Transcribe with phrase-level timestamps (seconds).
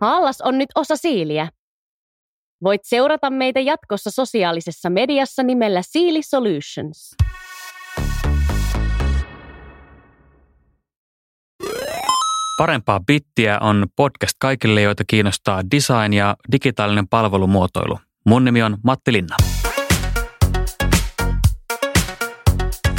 [0.00, 1.48] Haallas on nyt osa Siiliä.
[2.64, 7.14] Voit seurata meitä jatkossa sosiaalisessa mediassa nimellä Siili Solutions.
[12.58, 17.98] Parempaa bittiä on podcast kaikille, joita kiinnostaa design ja digitaalinen palvelumuotoilu.
[18.26, 19.55] Mun nimi on Matti Linna.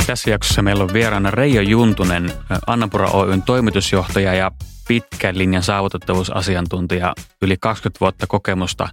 [0.08, 2.32] Tässä jaksossa meillä on vieraana Reijo Juntunen,
[2.68, 4.52] Annapura Oyn toimitusjohtaja ja
[4.88, 8.90] pitkän linjan saavutettavuusasiantuntija, yli 20 vuotta kokemusta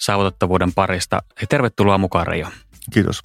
[0.00, 1.22] saavutettavuuden parista.
[1.48, 2.48] Tervetuloa mukaan Reijo.
[2.92, 3.22] Kiitos.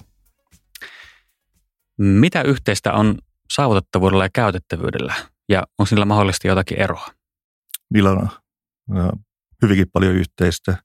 [1.98, 3.18] Mitä yhteistä on
[3.54, 5.14] saavutettavuudella ja käytettävyydellä?
[5.48, 7.08] Ja on sillä mahdollisesti jotakin eroa?
[7.94, 8.28] Niillä on
[9.62, 10.76] hyvinkin paljon yhteistä,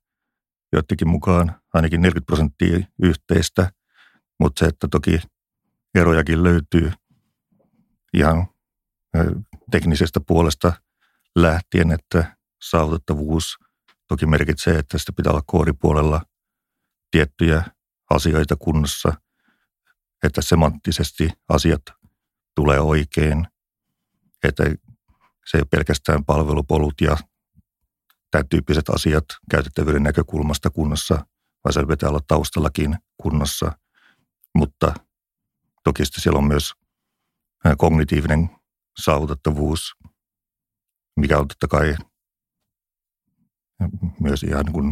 [0.74, 3.72] joidenkin mukaan ainakin 40 prosenttia yhteistä,
[4.40, 5.20] mutta se, että toki
[5.96, 6.92] erojakin löytyy
[8.14, 8.48] ihan
[9.72, 10.74] teknisestä puolesta
[11.36, 13.58] lähtien, että saavutettavuus
[14.08, 16.22] toki merkitsee, että sitä pitää olla koodipuolella
[17.12, 17.64] tiettyjä
[18.10, 19.14] asioita kunnossa,
[20.24, 21.82] että semanttisesti asiat
[22.56, 23.48] tulee oikein,
[24.44, 24.64] että
[25.46, 27.18] se ei ole pelkästään palvelupolut ja
[28.32, 31.16] tämän tyyppiset asiat käytettävyyden näkökulmasta kunnossa,
[31.64, 33.72] vaan se pitää olla taustallakin kunnossa,
[34.56, 34.94] mutta
[35.84, 36.74] Toki siellä on myös
[37.78, 38.50] kognitiivinen
[39.00, 39.96] saavutettavuus,
[41.20, 41.96] mikä on totta kai
[44.20, 44.92] myös ihan niin kuin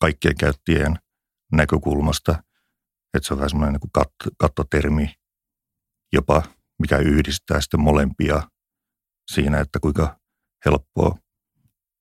[0.00, 0.98] kaikkien käyttäjien
[1.52, 2.42] näkökulmasta,
[3.14, 5.14] että se on vähän semmoinen niin kat, kattotermi
[6.12, 6.42] jopa,
[6.78, 8.42] mikä yhdistää sitten molempia
[9.32, 10.20] siinä, että kuinka
[10.64, 11.18] helppoa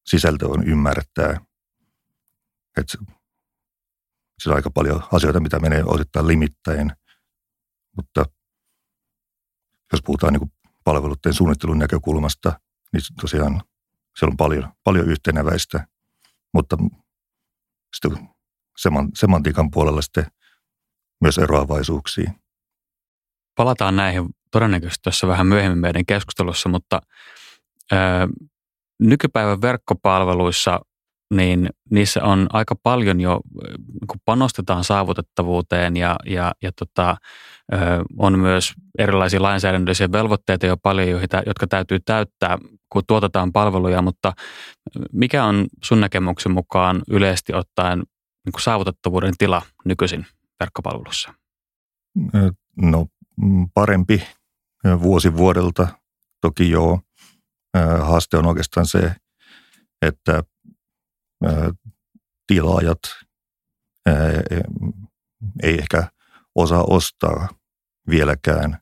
[0.06, 1.42] sisältö on ymmärtää.
[2.78, 2.98] Että
[4.42, 6.92] siellä on aika paljon asioita, mitä menee osittain limittäin–
[9.92, 10.52] jos puhutaan niin
[10.84, 12.60] palveluiden suunnittelun näkökulmasta,
[12.94, 13.62] niin tosiaan
[14.18, 15.88] siellä on paljon, paljon yhteneväistä,
[16.54, 16.78] mutta
[17.96, 18.30] sitten
[19.16, 20.26] semantiikan puolella sitten
[21.22, 22.32] myös eroavaisuuksia.
[23.56, 27.02] Palataan näihin todennäköisesti tässä vähän myöhemmin meidän keskustelussa, mutta
[27.92, 27.96] ö,
[29.00, 30.80] nykypäivän verkkopalveluissa
[31.34, 33.42] niin niissä on aika paljon jo,
[34.08, 37.18] kun panostetaan saavutettavuuteen ja, ja, ja tota,
[38.18, 42.58] on myös erilaisia lainsäädännöllisiä velvoitteita jo paljon, joita, jotka täytyy täyttää,
[42.90, 44.34] kun tuotetaan palveluja, mutta
[45.12, 48.00] mikä on sun näkemyksen mukaan yleisesti ottaen
[48.46, 50.26] niin kuin saavutettavuuden tila nykyisin
[50.60, 51.34] verkkopalvelussa?
[52.82, 53.08] No
[53.74, 54.24] parempi
[55.02, 55.88] vuosi vuodelta.
[56.42, 57.00] Toki joo.
[58.00, 59.16] Haaste on oikeastaan se,
[60.02, 60.44] että
[62.48, 63.00] tilaajat
[65.64, 66.12] ei ehkä
[66.56, 67.50] osaa ostaa
[68.10, 68.80] vieläkään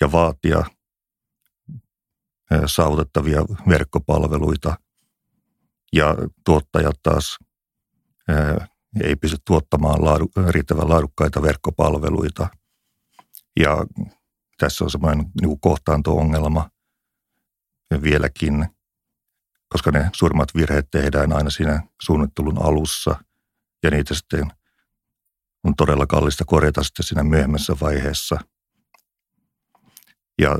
[0.00, 0.64] ja vaatia
[2.66, 4.78] saavutettavia verkkopalveluita.
[5.92, 7.38] Ja tuottajat taas
[9.02, 12.48] ei pysty tuottamaan laadu, riittävän laadukkaita verkkopalveluita.
[13.60, 13.76] Ja
[14.58, 16.70] tässä on semmoinen niin kohtaanto-ongelma
[18.02, 18.66] vieläkin–
[19.72, 23.24] koska ne suurimmat virheet tehdään aina siinä suunnittelun alussa.
[23.82, 24.52] Ja niitä sitten
[25.64, 28.38] on todella kallista korjata sitten siinä myöhemmässä vaiheessa.
[30.38, 30.50] Ja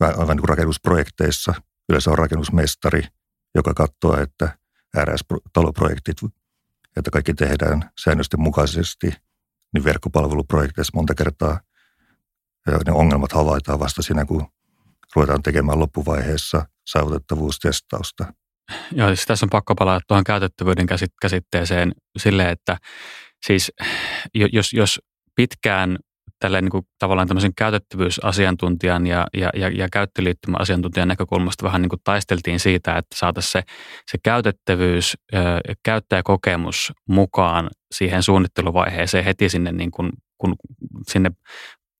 [0.00, 1.54] aivan niin kuin rakennusprojekteissa.
[1.88, 3.02] Yleensä on rakennusmestari,
[3.54, 4.58] joka katsoo, että
[5.04, 6.16] RS-taloprojektit,
[6.96, 9.12] että kaikki tehdään säännösten mukaisesti,
[9.74, 11.60] niin verkkopalveluprojekteissa monta kertaa
[12.86, 14.46] ne ongelmat havaitaan vasta siinä, kun
[15.16, 18.32] ruvetaan tekemään loppuvaiheessa saavutettavuustestausta.
[18.92, 20.86] Joo, siis tässä on pakko palata tuohon käytettävyyden
[21.20, 22.76] käsitteeseen silleen, että
[23.46, 23.72] siis
[24.34, 25.00] jos, jos
[25.36, 25.98] pitkään
[26.42, 32.00] tälleen niin kuin tavallaan tämmöisen käytettävyysasiantuntijan ja, ja, ja, ja käyttöliittymäasiantuntijan näkökulmasta vähän niin kuin
[32.04, 33.62] taisteltiin siitä, että saataisiin se,
[34.10, 35.16] se käytettävyys,
[35.82, 40.54] käyttäjäkokemus mukaan siihen suunnitteluvaiheeseen heti sinne, niin kuin, kun
[41.08, 41.30] sinne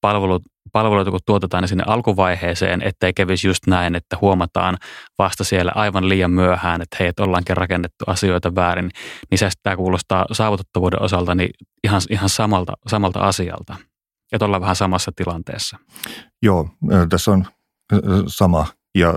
[0.00, 4.76] palvelut, palveluita kun tuotetaan niin sinne alkuvaiheeseen, ettei kävisi just näin, että huomataan
[5.18, 8.90] vasta siellä aivan liian myöhään, että hei, että ollaankin rakennettu asioita väärin,
[9.30, 11.50] niin se tämä kuulostaa saavutettavuuden osalta niin
[11.84, 13.76] ihan, ihan samalta, samalta asialta.
[14.32, 15.78] Että ollaan vähän samassa tilanteessa.
[16.42, 16.68] Joo,
[17.08, 17.46] tässä on
[18.26, 18.66] sama.
[18.94, 19.14] Ja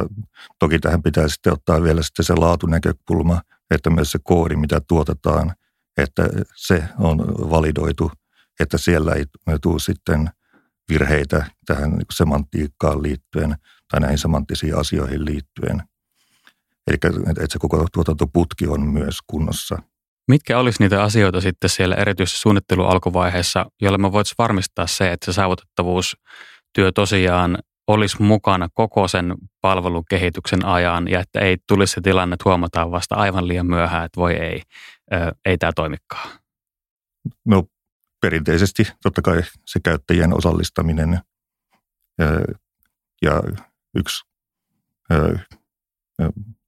[0.59, 3.41] toki tähän pitää sitten ottaa vielä sitten se laatunäkökulma,
[3.71, 5.53] että myös se koodi, mitä tuotetaan,
[5.97, 7.17] että se on
[7.49, 8.11] validoitu,
[8.59, 9.25] että siellä ei
[9.61, 10.29] tule sitten–
[10.89, 13.55] virheitä tähän niin semantiikkaan liittyen
[13.91, 15.83] tai näihin semanttisiin asioihin liittyen.
[16.87, 16.97] Eli
[17.29, 19.77] että se koko tuotantoputki on myös kunnossa.
[20.27, 25.25] Mitkä olisi niitä asioita sitten siellä erityisesti suunnittelun alkuvaiheessa, joilla me voitaisiin varmistaa se, että
[25.25, 32.33] se saavutettavuustyö tosiaan olisi mukana koko sen palvelukehityksen ajan ja että ei tulisi se tilanne,
[32.33, 34.61] että huomataan vasta aivan liian myöhään, että voi ei,
[35.45, 36.29] ei tämä toimikaan?
[37.45, 37.63] No
[38.25, 41.19] perinteisesti totta kai se käyttäjien osallistaminen
[43.21, 43.41] ja
[43.95, 44.23] yksi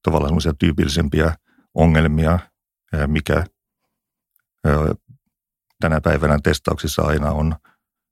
[0.03, 1.35] tavallaan semmoisia tyypillisempiä
[1.73, 2.39] ongelmia,
[3.07, 3.45] mikä
[5.79, 7.55] tänä päivänä testauksissa aina on,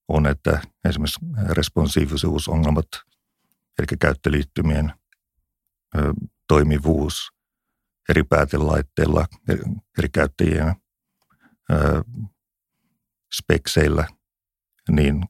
[0.08, 1.20] on että esimerkiksi
[1.50, 2.88] responsiivisuusongelmat,
[3.80, 4.94] eli käyttöliittymien
[6.48, 7.30] toimivuus
[8.10, 9.26] eri päätelaitteilla,
[9.98, 10.76] eri käyttäjien
[13.38, 14.08] spekseillä,
[14.90, 15.24] niin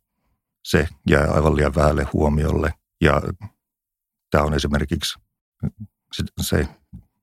[0.65, 2.73] se jää aivan liian vähälle huomiolle.
[3.01, 3.21] Ja
[4.31, 5.19] tämä on esimerkiksi
[6.41, 6.67] se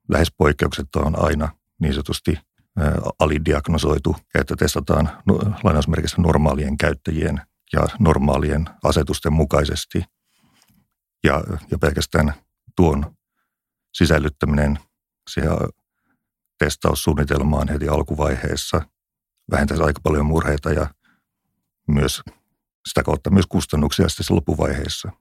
[0.08, 1.48] lähes poikkeukset on aina
[1.80, 2.38] niin sanotusti
[3.18, 5.22] alidiagnosoitu, että testataan
[5.62, 7.40] lainausmerkissä normaalien käyttäjien
[7.72, 10.04] ja normaalien asetusten mukaisesti.
[11.24, 12.34] Ja, ja pelkästään
[12.76, 13.16] tuon
[13.94, 14.78] sisällyttäminen
[15.30, 15.52] siihen
[16.58, 18.82] testaussuunnitelmaan heti alkuvaiheessa
[19.52, 20.86] vähentäisi aika paljon murheita ja
[21.88, 22.22] myös
[22.88, 25.12] sitä kautta myös kustannuksia sitten loppuvaiheessa.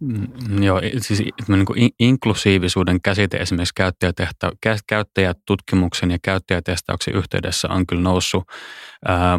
[0.00, 4.52] Mm, joo, siis niin inklusiivisuuden käsite esimerkiksi käyttäjätehtä,
[4.86, 8.44] käyttäjätutkimuksen ja käyttäjätestauksen yhteydessä on kyllä noussut
[9.08, 9.38] ää,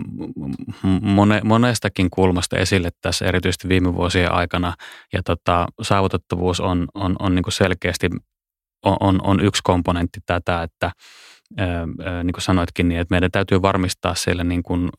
[1.01, 4.73] mone, monestakin kulmasta esille tässä erityisesti viime vuosien aikana.
[5.13, 8.09] Ja tota, saavutettavuus on, on, on niin selkeästi
[8.85, 10.91] on, on yksi komponentti tätä, että
[12.23, 14.89] niin kuin sanoitkin, niin että meidän täytyy varmistaa siellä niin kuin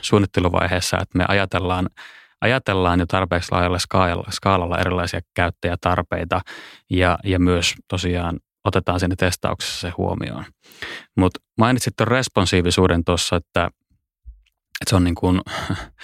[0.00, 1.88] suunnitteluvaiheessa, että me ajatellaan–
[2.44, 6.40] ajatellaan jo tarpeeksi laajalla skaalalla, skaalalla erilaisia käyttäjätarpeita
[6.90, 10.44] ja, ja myös tosiaan otetaan sinne testauksessa se huomioon.
[11.16, 13.64] Mutta mainitsit tuon responsiivisuuden tuossa, että,
[14.80, 15.40] että se on niin kuin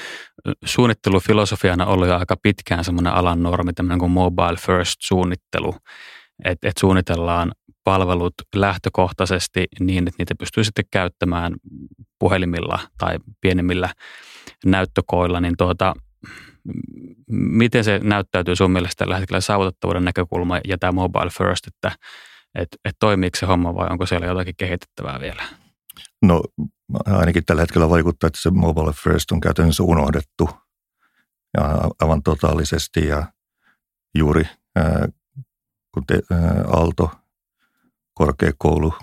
[0.64, 5.74] suunnittelufilosofiana ollut jo aika pitkään semmoinen alan normi, tämmöinen kuin mobile first suunnittelu,
[6.44, 7.52] että et suunnitellaan
[7.84, 11.54] palvelut lähtökohtaisesti niin, että niitä pystyy sitten käyttämään
[12.18, 13.94] puhelimilla tai pienemmillä
[14.64, 15.94] näyttökoilla, niin tuota,
[17.30, 21.92] miten se näyttäytyy sun mielestä tällä hetkellä saavutettavuuden näkökulma ja tämä mobile first, että
[22.54, 25.42] et, et toimiiko se homma vai onko siellä jotakin kehitettävää vielä?
[26.22, 26.42] No
[27.06, 30.50] ainakin tällä hetkellä vaikuttaa, että se mobile first on käytännössä unohdettu
[31.56, 33.26] ja aivan totaalisesti ja
[34.14, 34.44] juuri
[34.76, 35.08] ää,
[35.94, 37.10] kun te, ää, Aalto
[38.20, 38.94] korkeakoulu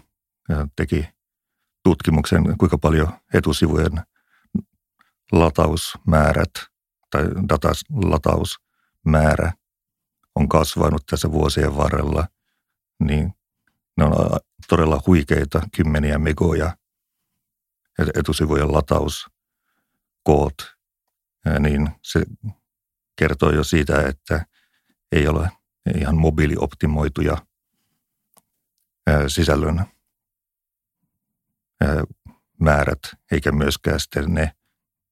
[0.49, 1.09] ää, teki
[1.83, 3.91] tutkimuksen, kuinka paljon etusivujen
[5.31, 6.51] latausmäärät
[7.09, 9.53] tai datalatausmäärä
[10.35, 12.27] on kasvanut tässä vuosien varrella,
[12.99, 13.33] niin
[13.97, 16.77] ne on todella huikeita, kymmeniä megoja
[18.15, 20.57] etusivujen latauskoot,
[21.59, 22.23] niin se
[23.15, 24.45] kertoo jo siitä, että
[25.11, 25.51] ei ole
[25.95, 27.37] ihan mobiilioptimoituja
[29.27, 29.85] sisällön
[32.59, 32.99] määrät,
[33.31, 34.51] eikä myöskään sitten ne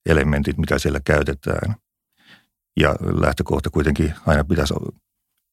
[0.05, 1.75] elementit, mitä siellä käytetään.
[2.79, 4.73] Ja lähtökohta kuitenkin aina pitäisi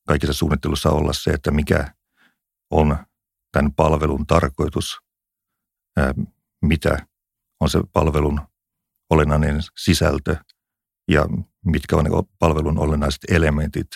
[0.06, 1.94] kaikissa suunnittelussa olla se, että mikä
[2.71, 2.97] on
[3.53, 4.99] tämän palvelun tarkoitus,
[6.62, 7.06] mitä
[7.61, 8.41] on se palvelun
[9.11, 10.37] olennainen sisältö
[11.09, 11.27] ja
[11.65, 12.06] mitkä on
[12.39, 13.89] palvelun olennaiset elementit,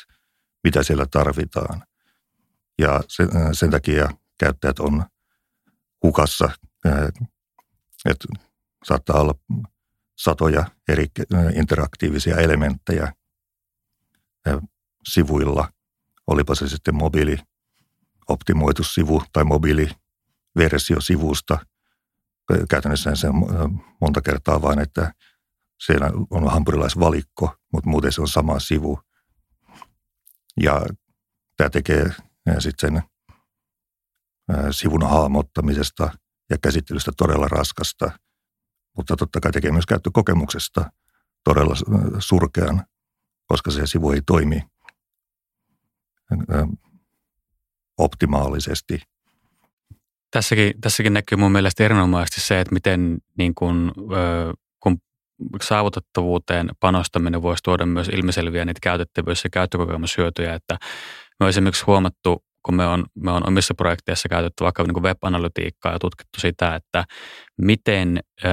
[0.64, 1.82] mitä siellä tarvitaan.
[2.78, 5.04] Ja sen, sen takia käyttäjät on
[6.02, 6.50] hukassa,
[8.04, 8.28] että
[8.84, 9.34] saattaa olla
[10.18, 11.06] satoja eri
[11.54, 13.12] interaktiivisia elementtejä
[15.04, 15.72] sivuilla,
[16.26, 17.38] olipa se sitten mobiili
[18.28, 18.82] optimoitu
[19.32, 21.58] tai mobiiliversio sivusta.
[22.70, 25.14] Käytännössä se on monta kertaa vain, että
[25.86, 29.00] siellä on hampurilaisvalikko, mutta muuten se on sama sivu.
[30.62, 30.82] Ja
[31.56, 32.04] tämä tekee
[32.58, 33.02] sitten sen
[34.70, 36.10] sivun hahmottamisesta
[36.50, 38.10] ja käsittelystä todella raskasta–
[38.96, 40.90] mutta totta kai tekee myös käyttökokemuksesta
[41.44, 41.74] todella
[42.18, 42.84] surkean,
[43.46, 44.62] koska se sivu ei toimi
[47.98, 49.02] optimaalisesti.
[50.30, 53.92] Tässäkin, tässäkin näkyy mun mielestä erinomaisesti se, että miten niin kun,
[54.80, 54.98] kun
[55.62, 60.78] saavutettavuuteen panostaminen voisi tuoda myös ilmiselviä niitä käytettävyys- ja käyttökokemushyötyjä, että
[61.40, 65.92] me on esimerkiksi huomattu kun me on, me on omissa projekteissa käytetty vaikka niin web-analytiikkaa
[65.92, 67.04] ja tutkittu sitä, että
[67.62, 68.48] miten ö,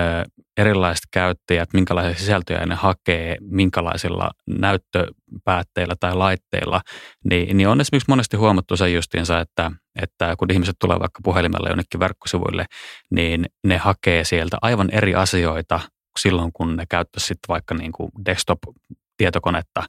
[0.58, 6.82] erilaiset käyttäjät, minkälaisia sisältöjä ne hakee, minkälaisilla näyttöpäätteillä tai laitteilla,
[7.30, 11.70] niin, niin on esimerkiksi monesti huomattu se justiinsa, että, että kun ihmiset tulee vaikka puhelimella
[11.70, 12.66] jonnekin verkkosivuille,
[13.12, 15.80] niin ne hakee sieltä aivan eri asioita
[16.20, 19.84] silloin, kun ne käyttäisi sitten vaikka niin kuin desktop-tietokonetta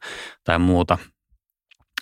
[0.44, 0.98] tai muuta.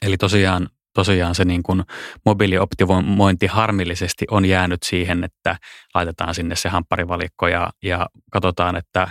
[0.03, 1.83] Eli tosiaan, tosiaan se niin kuin
[2.27, 5.57] mobiilioptimointi harmillisesti on jäänyt siihen, että
[5.95, 9.09] laitetaan sinne se hampparivalikko ja, ja katsotaan, että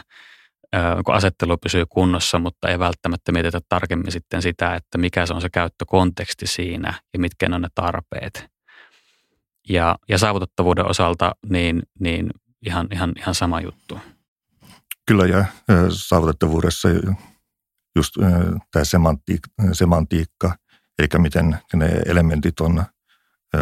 [1.05, 5.41] kun asettelu pysyy kunnossa, mutta ei välttämättä mietitä tarkemmin sitten sitä, että mikä se on
[5.41, 8.47] se käyttökonteksti siinä ja mitkä on ne tarpeet.
[9.69, 12.29] Ja, ja saavutettavuuden osalta niin, niin
[12.65, 14.00] ihan, ihan, ihan sama juttu.
[15.07, 15.45] Kyllä ja
[15.89, 16.89] saavutettavuudessa
[17.95, 18.13] just
[18.71, 20.55] tämä semantiikka, semantiikka,
[21.00, 22.86] eli miten ne elementit on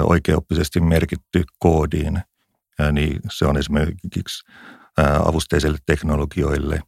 [0.02, 2.22] oikeaoppisesti merkitty koodiin,
[2.92, 4.44] niin se on esimerkiksi
[5.26, 6.82] avusteisille teknologioille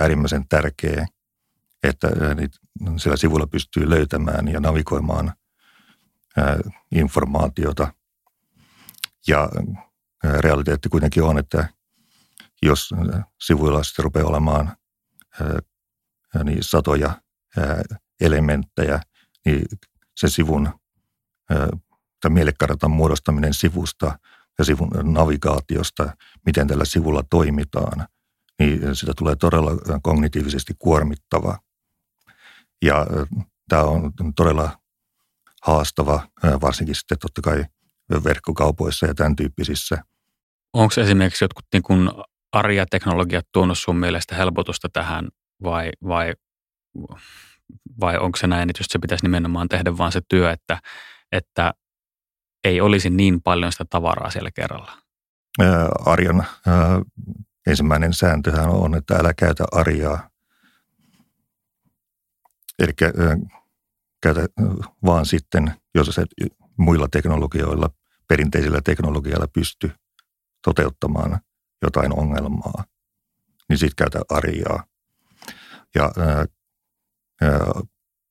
[0.00, 1.06] äärimmäisen tärkeä,
[1.82, 2.08] että
[2.96, 5.32] sillä sivulla pystyy löytämään ja navigoimaan
[6.92, 7.92] informaatiota.
[9.28, 9.48] Ja
[10.38, 11.68] realiteetti kuitenkin on, että
[12.62, 12.90] jos
[13.40, 14.76] sivuilla sitten rupeaa olemaan
[16.44, 17.22] niin satoja
[18.20, 19.00] elementtejä,
[19.44, 19.62] niin
[20.16, 20.68] se sivun
[22.20, 24.18] tai mielekartan muodostaminen sivusta
[24.58, 26.16] ja sivun navigaatiosta,
[26.46, 28.06] miten tällä sivulla toimitaan,
[28.58, 29.70] niin sitä tulee todella
[30.02, 31.58] kognitiivisesti kuormittava.
[32.82, 33.06] Ja
[33.68, 34.78] tämä on todella
[35.62, 36.28] haastava,
[36.60, 37.64] varsinkin sitten totta kai
[38.24, 40.04] verkkokaupoissa ja tämän tyyppisissä.
[40.72, 42.10] Onko esimerkiksi jotkut niin kuin
[42.52, 45.28] ARIA-teknologiat tuonut sun mielestä helpotusta tähän
[45.62, 46.34] vai, vai,
[48.00, 50.80] vai onko se näin, että just se pitäisi nimenomaan tehdä vaan se työ, että,
[51.32, 51.74] että
[52.64, 54.92] ei olisi niin paljon sitä tavaraa siellä kerralla?
[56.06, 56.46] Arjan
[57.66, 60.30] ensimmäinen sääntöhän on, että älä käytä arjaa.
[62.78, 62.92] Eli
[64.22, 64.46] käytä
[65.04, 66.28] vaan sitten, jos et
[66.76, 67.90] muilla teknologioilla,
[68.28, 69.92] perinteisillä teknologialla pysty
[70.64, 71.40] toteuttamaan
[71.82, 72.84] jotain ongelmaa,
[73.68, 74.84] niin sitten käytä arjaa.
[75.94, 76.12] Ja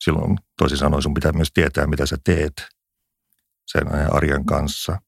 [0.03, 2.67] silloin toisin sanoen sun pitää myös tietää, mitä sä teet
[3.65, 5.01] sen arjan kanssa.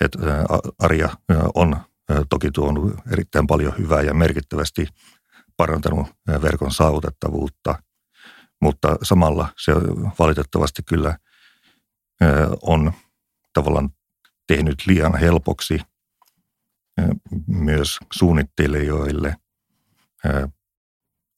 [0.00, 0.12] Et,
[0.78, 1.08] arja
[1.54, 1.76] on
[2.28, 4.86] toki tuonut erittäin paljon hyvää ja merkittävästi
[5.56, 6.06] parantanut
[6.42, 7.82] verkon saavutettavuutta,
[8.60, 9.72] mutta samalla se
[10.18, 11.18] valitettavasti kyllä
[12.62, 12.92] on
[13.52, 13.90] tavallaan
[14.46, 15.80] tehnyt liian helpoksi
[17.46, 19.36] myös suunnittelijoille,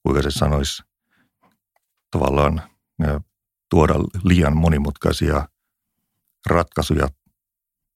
[0.02, 0.82] kuinka se sanoisi,
[2.10, 2.62] tavallaan
[3.70, 5.48] tuoda liian monimutkaisia
[6.46, 7.08] ratkaisuja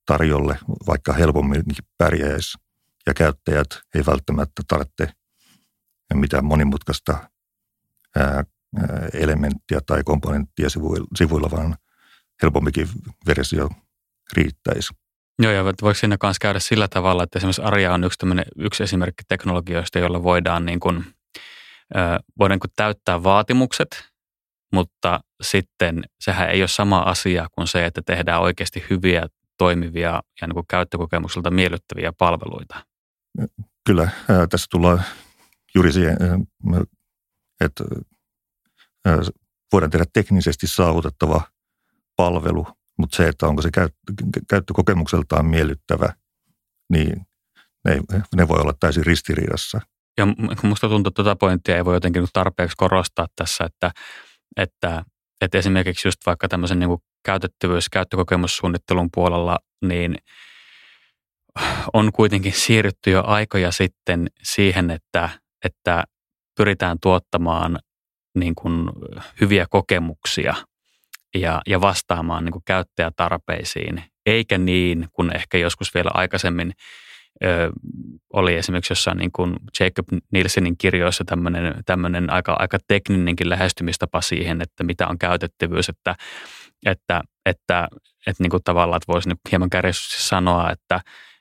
[0.07, 1.62] tarjolle, vaikka helpommin
[1.99, 2.59] pärjäisi.
[3.07, 5.09] Ja käyttäjät ei välttämättä tarvitse
[6.14, 7.31] mitään monimutkaista
[9.12, 10.69] elementtiä tai komponenttia
[11.16, 11.76] sivuilla, vaan
[12.42, 12.88] helpompikin
[13.26, 13.71] versio
[14.33, 14.95] riittäisi.
[15.38, 18.19] Joo, ja voiko siinä kanssa käydä sillä tavalla, että esimerkiksi Arja on yksi,
[18.59, 21.04] yksi esimerkki teknologioista, jolla voidaan, niin kuin,
[22.38, 23.88] voidaan kuin täyttää vaatimukset,
[24.72, 30.46] mutta sitten sehän ei ole sama asia kuin se, että tehdään oikeasti hyviä toimivia ja
[30.46, 32.87] niin kuin käyttökokemukselta miellyttäviä palveluita.
[33.87, 34.08] Kyllä,
[34.50, 35.02] tässä tullaan
[35.75, 36.16] juuri siihen,
[37.61, 37.84] että
[39.72, 41.42] voidaan tehdä teknisesti saavutettava
[42.16, 42.66] palvelu,
[42.99, 43.70] mutta se, että onko se
[44.49, 46.12] käyttökokemukseltaan miellyttävä,
[46.92, 47.26] niin
[47.84, 48.00] ne,
[48.37, 49.80] ne voi olla täysin ristiriidassa.
[50.19, 50.26] Ja
[50.62, 53.90] minusta tuntuu, että tuota pointtia ei voi jotenkin tarpeeksi korostaa tässä, että,
[54.57, 55.04] että,
[55.40, 60.16] että esimerkiksi just vaikka tämmöisen niin kuin käytettävyys, käyttökokemussuunnittelun puolella, niin
[61.92, 65.28] on kuitenkin siirrytty jo aikoja sitten siihen, että,
[65.64, 66.04] että
[66.57, 67.78] pyritään tuottamaan
[68.35, 68.90] niin kuin
[69.40, 70.54] hyviä kokemuksia
[71.35, 76.73] ja, ja vastaamaan niin kuin käyttäjätarpeisiin, eikä niin kuin ehkä joskus vielä aikaisemmin
[77.45, 77.71] ö,
[78.33, 84.62] oli esimerkiksi jossain niin kuin Jacob Nielsenin kirjoissa tämmöinen, tämmöinen aika, aika tekninenkin lähestymistapa siihen,
[84.62, 86.15] että mitä on käytettävyys, että
[86.87, 87.89] että, että,
[88.27, 91.01] että niin kuin tavallaan että voisi hieman kärjessä sanoa, että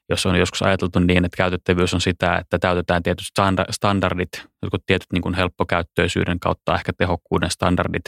[0.09, 3.25] jos on joskus ajateltu niin, että käytettävyys on sitä, että täytetään tietyt
[3.71, 4.29] standardit,
[4.61, 8.03] jotkut tietyt niin kuin helppokäyttöisyyden kautta ehkä tehokkuuden standardit,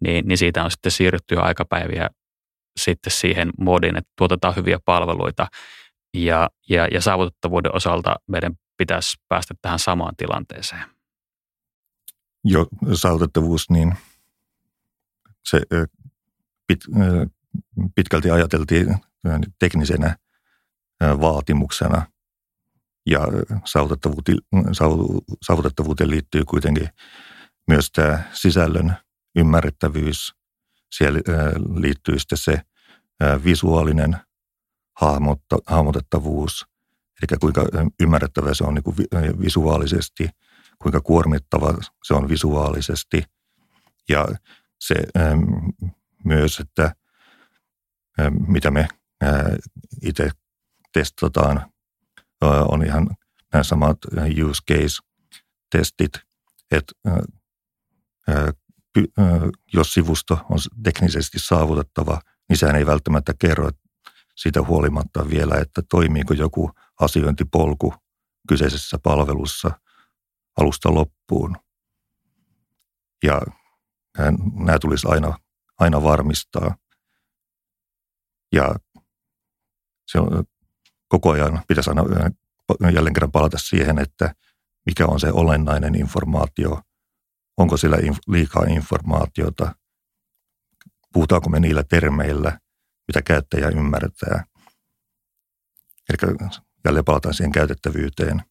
[0.00, 2.10] niin, niin siitä on sitten siirrytty jo aikapäiviä
[2.80, 5.46] sitten siihen moodiin, että tuotetaan hyviä palveluita
[6.14, 10.84] ja, ja, ja saavutettavuuden osalta meidän pitäisi päästä tähän samaan tilanteeseen.
[12.44, 13.96] Jo saavutettavuus, niin
[15.44, 15.60] se
[16.66, 16.80] pit,
[17.94, 18.96] pitkälti ajateltiin
[19.58, 20.16] teknisenä
[21.00, 22.06] vaatimuksena
[23.06, 23.20] ja
[23.64, 24.38] saavutettavuuteen,
[25.42, 26.88] saavutettavuuteen liittyy kuitenkin
[27.68, 28.96] myös tämä sisällön
[29.36, 30.34] ymmärrettävyys.
[30.92, 31.20] Siellä
[31.74, 32.60] liittyy sitten se
[33.44, 34.16] visuaalinen
[35.66, 36.66] hahmotettavuus,
[37.22, 37.64] eli kuinka
[38.00, 38.96] ymmärrettävä se on niin kuin
[39.40, 40.28] visuaalisesti,
[40.78, 41.74] kuinka kuormittava
[42.04, 43.22] se on visuaalisesti.
[44.08, 44.28] Ja
[44.80, 44.94] se
[46.24, 46.94] myös, että
[48.48, 48.88] mitä me
[50.02, 50.30] itse
[50.92, 51.72] testataan,
[52.40, 53.08] on ihan
[53.52, 53.98] nämä samat
[54.44, 56.12] use case-testit,
[56.70, 56.92] että
[59.72, 63.70] jos sivusto on teknisesti saavutettava, niin sehän ei välttämättä kerro
[64.38, 67.94] siitä huolimatta vielä, että toimiiko joku asiointipolku
[68.48, 69.70] kyseisessä palvelussa
[70.60, 71.56] alusta loppuun.
[73.22, 73.40] Ja
[74.54, 75.38] nämä tulisi aina,
[75.78, 76.76] aina varmistaa.
[78.52, 78.74] Ja
[80.06, 80.44] se on,
[81.08, 82.02] koko ajan pitäisi aina
[82.94, 84.34] jälleen kerran palata siihen, että
[84.86, 86.82] mikä on se olennainen informaatio,
[87.56, 87.96] onko siellä
[88.28, 89.74] liikaa informaatiota,
[91.12, 92.58] puhutaanko me niillä termeillä,
[93.08, 94.44] mitä käyttäjä ymmärtää.
[96.10, 96.36] Eli
[96.84, 98.42] jälleen palataan siihen käytettävyyteen.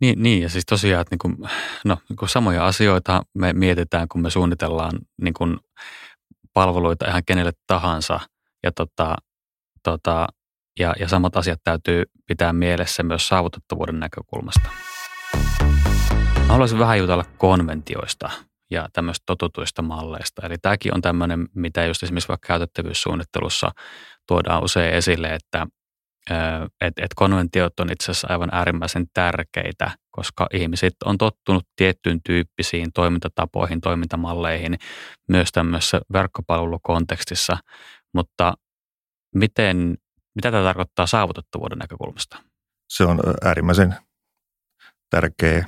[0.00, 1.50] Niin, niin ja siis tosiaan, että niin kuin,
[1.84, 4.92] no, niin kuin samoja asioita me mietitään, kun me suunnitellaan
[5.22, 5.58] niin kuin
[6.52, 8.20] palveluita ihan kenelle tahansa.
[8.62, 9.16] Ja, tota,
[9.82, 10.26] tota,
[10.78, 14.70] ja, ja samat asiat täytyy pitää mielessä myös saavutettavuuden näkökulmasta.
[16.38, 18.30] Mä haluaisin vähän jutella konventioista
[18.72, 20.46] ja tämmöistä totutuista malleista.
[20.46, 23.70] Eli tämäkin on tämmöinen, mitä just esimerkiksi vaikka käytettävyyssuunnittelussa
[24.28, 25.66] tuodaan usein esille, että
[26.80, 32.92] että et konventiot on itse asiassa aivan äärimmäisen tärkeitä, koska ihmiset on tottunut tiettyyn tyyppisiin
[32.94, 34.78] toimintatapoihin, toimintamalleihin
[35.28, 37.56] myös tämmöisessä verkkopalvelukontekstissa,
[38.14, 38.54] mutta
[39.34, 39.96] miten,
[40.34, 42.42] mitä tämä tarkoittaa saavutettavuuden näkökulmasta?
[42.88, 43.94] Se on äärimmäisen
[45.10, 45.66] tärkeä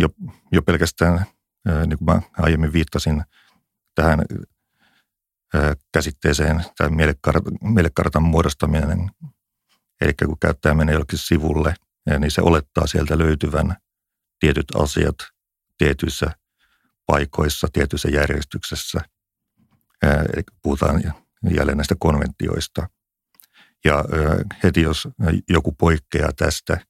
[0.00, 0.08] jo,
[0.52, 1.26] jo pelkästään,
[1.86, 3.22] niin kuin mä aiemmin viittasin,
[3.94, 4.20] tähän
[5.92, 9.10] käsitteeseen tai mielekartan, mielekartan muodostaminen.
[10.00, 11.74] Eli kun käyttäjä menee jollekin sivulle,
[12.18, 13.76] niin se olettaa sieltä löytyvän
[14.38, 15.14] tietyt asiat
[15.78, 16.30] tietyissä
[17.06, 19.00] paikoissa, tietyissä järjestyksessä.
[20.02, 21.02] Eli puhutaan
[21.50, 22.88] jälleen näistä konventioista.
[23.84, 24.04] Ja
[24.62, 25.08] heti jos
[25.48, 26.80] joku poikkeaa tästä,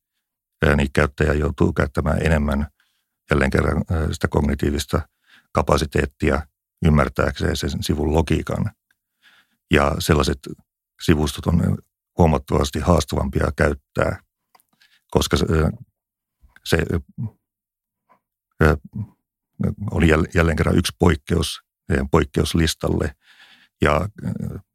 [0.77, 2.67] niin käyttäjä joutuu käyttämään enemmän
[3.31, 5.09] jälleen kerran sitä kognitiivista
[5.53, 6.43] kapasiteettia
[6.85, 8.71] ymmärtääkseen sen sivun logiikan.
[9.71, 10.39] Ja sellaiset
[11.03, 11.79] sivustot on
[12.19, 14.21] huomattavasti haastavampia käyttää,
[15.11, 15.47] koska se,
[16.65, 16.79] se
[19.91, 21.61] oli jälleen kerran yksi poikkeus
[22.11, 23.15] poikkeuslistalle.
[23.83, 24.09] Ja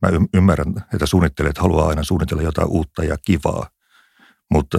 [0.02, 3.70] mä ymmärrän, että suunnittelijat haluaa aina suunnitella jotain uutta ja kivaa,
[4.52, 4.78] mutta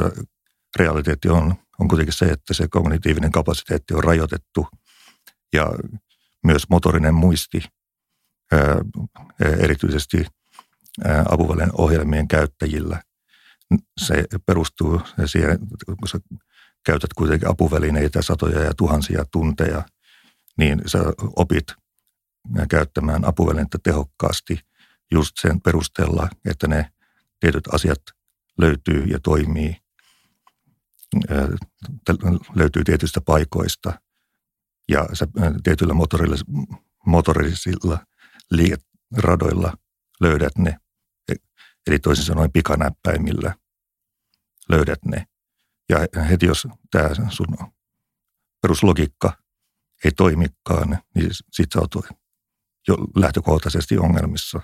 [0.77, 4.69] realiteetti on, on kuitenkin se, että se kognitiivinen kapasiteetti on rajoitettu
[5.53, 5.71] ja
[6.45, 7.65] myös motorinen muisti,
[9.59, 10.27] erityisesti
[11.29, 13.03] apuvälineen ohjelmien käyttäjillä.
[13.99, 16.19] Se perustuu siihen, kun sä
[16.85, 19.83] käytät kuitenkin apuvälineitä satoja ja tuhansia tunteja,
[20.59, 20.99] niin sä
[21.37, 21.67] opit
[22.69, 24.61] käyttämään apuvälineitä tehokkaasti
[25.11, 26.91] just sen perusteella, että ne
[27.41, 28.03] tietyt asiat
[28.59, 29.77] löytyy ja toimii,
[32.55, 33.93] löytyy tietyistä paikoista–
[34.89, 35.27] ja sä
[35.63, 35.95] tietyillä
[37.07, 38.07] motorisilla,
[38.51, 39.77] liikeradoilla
[40.21, 40.77] löydät ne,
[41.29, 41.35] e,
[41.87, 43.55] eli toisin sanoen pikanäppäimillä
[44.69, 45.27] löydät ne.
[45.89, 45.99] Ja
[46.31, 47.57] heti jos tämä sun
[48.63, 49.33] peruslogiikka
[50.05, 51.95] ei toimikaan, niin sit sä oot
[52.89, 54.61] jo lähtökohtaisesti ongelmissa.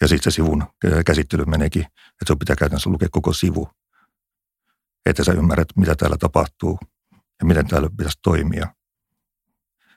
[0.00, 0.64] Ja sitten se sivun
[1.06, 3.68] käsittely meneekin, että sun pitää käytännössä lukea koko sivu,
[5.06, 6.78] että sä ymmärrät, mitä täällä tapahtuu
[7.12, 8.74] ja miten täällä pitäisi toimia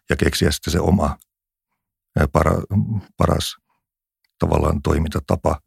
[0.09, 1.17] ja keksiä sitten se oma
[2.31, 2.51] para,
[3.17, 3.55] paras
[4.39, 5.59] tavallaan toimintatapa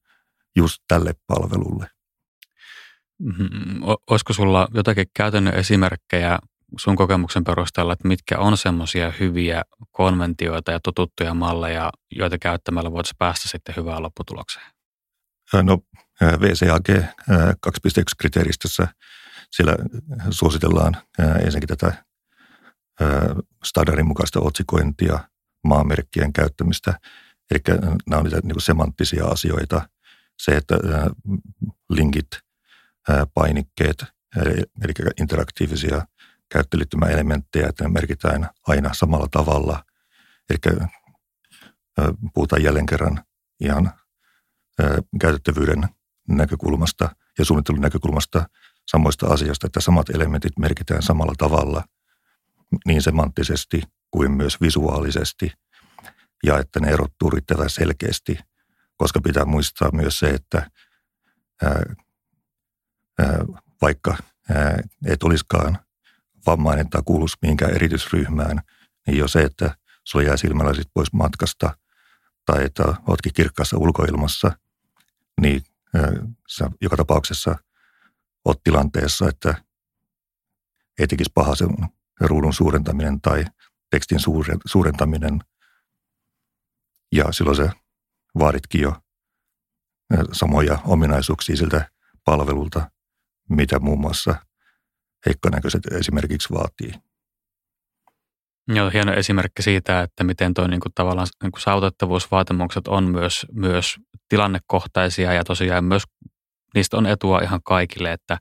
[0.56, 1.90] just tälle palvelulle.
[3.18, 3.82] Mm-hmm.
[4.10, 6.38] Olisiko sulla jotakin käytännön esimerkkejä
[6.78, 13.18] sun kokemuksen perusteella, että mitkä on semmoisia hyviä konventioita ja totuttuja malleja, joita käyttämällä voitaisiin
[13.18, 14.66] päästä sitten hyvään lopputulokseen?
[15.62, 15.78] No
[16.20, 17.04] VCAG 2.1
[18.18, 18.88] kriteeristössä
[19.50, 19.74] siellä
[20.30, 22.04] suositellaan ensinnäkin tätä
[23.64, 25.18] standardin mukaista otsikointia,
[25.64, 27.00] maamerkkien käyttämistä.
[27.50, 27.60] Eli
[28.06, 29.88] nämä on niitä niin semanttisia asioita.
[30.38, 30.74] Se, että
[31.90, 32.26] linkit,
[33.34, 34.04] painikkeet,
[34.82, 36.06] eli interaktiivisia
[36.52, 39.84] käyttöliittymäelementtejä, että ne merkitään aina samalla tavalla.
[40.50, 40.58] Eli
[42.34, 43.24] puhutaan jälleen kerran
[43.60, 43.92] ihan
[45.20, 45.88] käytettävyyden
[46.28, 48.48] näkökulmasta ja suunnittelun näkökulmasta
[48.90, 51.84] samoista asioista, että samat elementit merkitään samalla tavalla–
[52.86, 55.52] niin semanttisesti kuin myös visuaalisesti
[56.44, 58.38] ja että ne erottuu riittävän selkeästi,
[58.96, 60.70] koska pitää muistaa myös se, että
[61.62, 61.82] ää,
[63.18, 63.38] ää,
[63.82, 64.16] vaikka
[64.50, 65.78] ää, et olisikaan
[66.46, 68.60] vammainen tai kuuluisi mihinkään erityisryhmään,
[69.06, 71.76] niin jo se, että sulla jää silmälasit pois matkasta
[72.46, 74.52] tai että oletkin kirkkaassa ulkoilmassa,
[75.40, 75.62] niin
[76.48, 77.56] sä joka tapauksessa
[78.44, 79.54] oot tilanteessa, että
[80.98, 81.68] ei tekisi paha sen
[82.20, 83.44] ruudun suurentaminen tai
[83.90, 84.18] tekstin
[84.66, 85.40] suurentaminen.
[87.12, 87.70] Ja silloin se
[88.38, 88.96] vaaditkin jo
[90.32, 91.90] samoja ominaisuuksia siltä
[92.24, 92.90] palvelulta,
[93.48, 94.34] mitä muun muassa
[95.26, 96.92] heikkonäköiset esimerkiksi vaatii.
[98.68, 103.96] Joo, hieno esimerkki siitä, että miten tuo niin tavallaan niin kuin saavutettavuusvaatimukset on myös, myös
[104.28, 106.02] tilannekohtaisia ja tosiaan myös
[106.74, 108.38] niistä on etua ihan kaikille, että,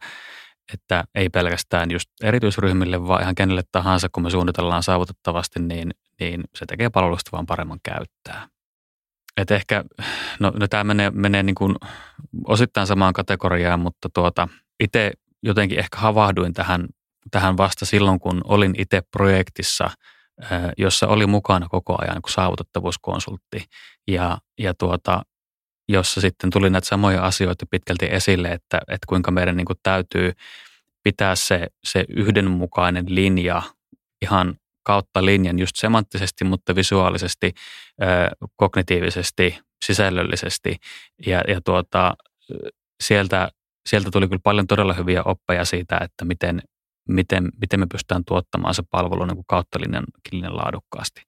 [0.73, 6.43] että ei pelkästään just erityisryhmille, vaan ihan kenelle tahansa, kun me suunnitellaan saavutettavasti, niin, niin
[6.55, 8.47] se tekee palvelusta vaan paremman käyttää.
[9.37, 9.83] Et ehkä,
[10.39, 11.75] no, no tämä menee, menee niin kuin
[12.47, 14.47] osittain samaan kategoriaan, mutta tuota,
[14.79, 15.11] itse
[15.43, 16.87] jotenkin ehkä havahduin tähän,
[17.31, 19.89] tähän vasta silloin, kun olin itse projektissa,
[20.77, 23.65] jossa oli mukana koko ajan niin saavutettavuuskonsultti.
[24.07, 25.21] Ja, ja tuota,
[25.87, 30.33] jossa sitten tuli näitä samoja asioita pitkälti esille, että, että kuinka meidän niin kuin täytyy
[31.03, 33.61] pitää se, se yhdenmukainen linja
[34.21, 37.53] ihan kautta linjan just semanttisesti, mutta visuaalisesti,
[38.55, 40.75] kognitiivisesti, sisällöllisesti.
[41.25, 42.15] Ja, ja tuota,
[43.03, 43.49] sieltä,
[43.89, 46.61] sieltä tuli kyllä paljon todella hyviä oppeja siitä, että miten,
[47.07, 51.21] miten, miten me pystytään tuottamaan se palvelu niin kuin kautta linjan, linjan laadukkaasti.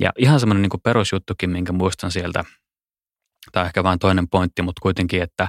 [0.00, 2.44] Ja ihan semmoinen niin perusjuttukin, minkä muistan sieltä,
[3.52, 5.48] tai ehkä vain toinen pointti, mutta kuitenkin, että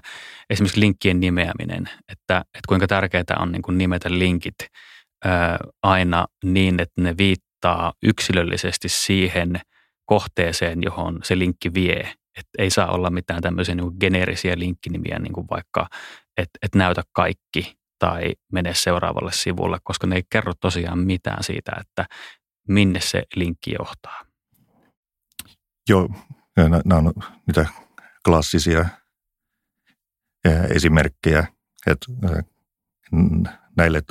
[0.50, 4.56] esimerkiksi linkkien nimeäminen, että, että kuinka tärkeää on niin kuin nimetä linkit
[5.84, 9.60] aina niin, että ne viittaa yksilöllisesti siihen
[10.06, 12.14] kohteeseen, johon se linkki vie.
[12.38, 15.88] Että ei saa olla mitään tämmöisiä niin geneerisiä linkkinimiä, niin kuin vaikka,
[16.38, 21.72] että et näytä kaikki tai mene seuraavalle sivulle, koska ne ei kerro tosiaan mitään siitä,
[21.80, 22.06] että
[22.68, 24.26] minne se linkki johtaa.
[25.90, 26.10] Joo,
[26.86, 27.14] nämä on
[27.48, 27.66] niitä
[28.30, 28.86] klassisia
[30.76, 31.48] esimerkkejä,
[31.88, 32.06] että
[33.78, 34.02] näille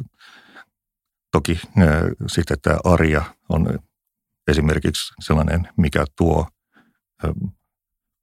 [1.31, 1.61] Toki
[2.27, 3.79] sitten tämä arja on
[4.51, 6.49] esimerkiksi sellainen, mikä tuo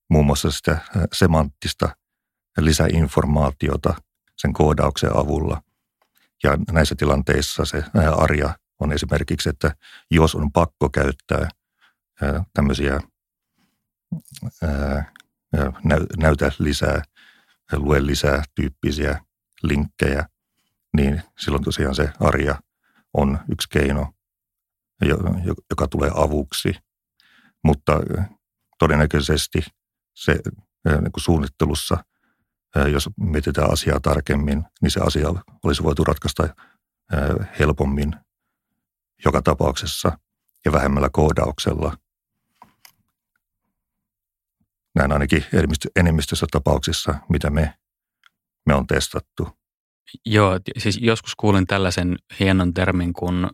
[0.10, 0.78] muun muassa sitä
[1.14, 1.96] semanttista
[2.58, 3.94] lisäinformaatiota
[4.38, 5.62] sen koodauksen avulla.
[6.44, 7.84] Ja näissä tilanteissa se
[8.18, 9.76] arja on esimerkiksi, että
[10.12, 11.50] jos on pakko käyttää
[12.54, 13.00] tämmöisiä
[16.18, 17.02] näytä lisää,
[17.74, 19.26] lue lisää tyyppisiä
[19.64, 20.30] linkkejä,
[20.98, 22.56] niin silloin tosiaan se arja
[23.14, 24.14] on yksi keino,
[25.70, 26.76] joka tulee avuksi.
[27.64, 27.94] Mutta
[28.80, 29.60] todennäköisesti
[30.14, 30.34] se
[30.86, 31.98] niin kuin suunnittelussa,
[32.92, 35.28] jos mietitään asiaa tarkemmin, niin se asia
[35.64, 36.56] olisi voitu ratkaista
[37.60, 38.16] helpommin
[39.26, 40.18] joka tapauksessa
[40.66, 41.98] ja vähemmällä koodauksella.
[44.96, 45.46] Näin ainakin
[45.96, 47.74] enemmistössä tapauksissa, mitä me,
[48.66, 49.50] me on testattu.
[50.26, 53.48] Joo, siis joskus kuulin tällaisen hienon termin kuin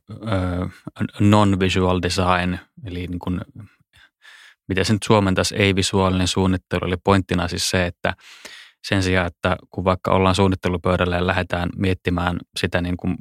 [1.20, 3.42] non-visual design, eli niin kuin,
[4.68, 5.04] miten se nyt
[5.52, 8.14] ei-visuaalinen suunnittelu, eli pointtina siis se, että
[8.84, 13.16] sen sijaan, että kun vaikka ollaan suunnittelupöydällä ja lähdetään miettimään sitä, niin kuin,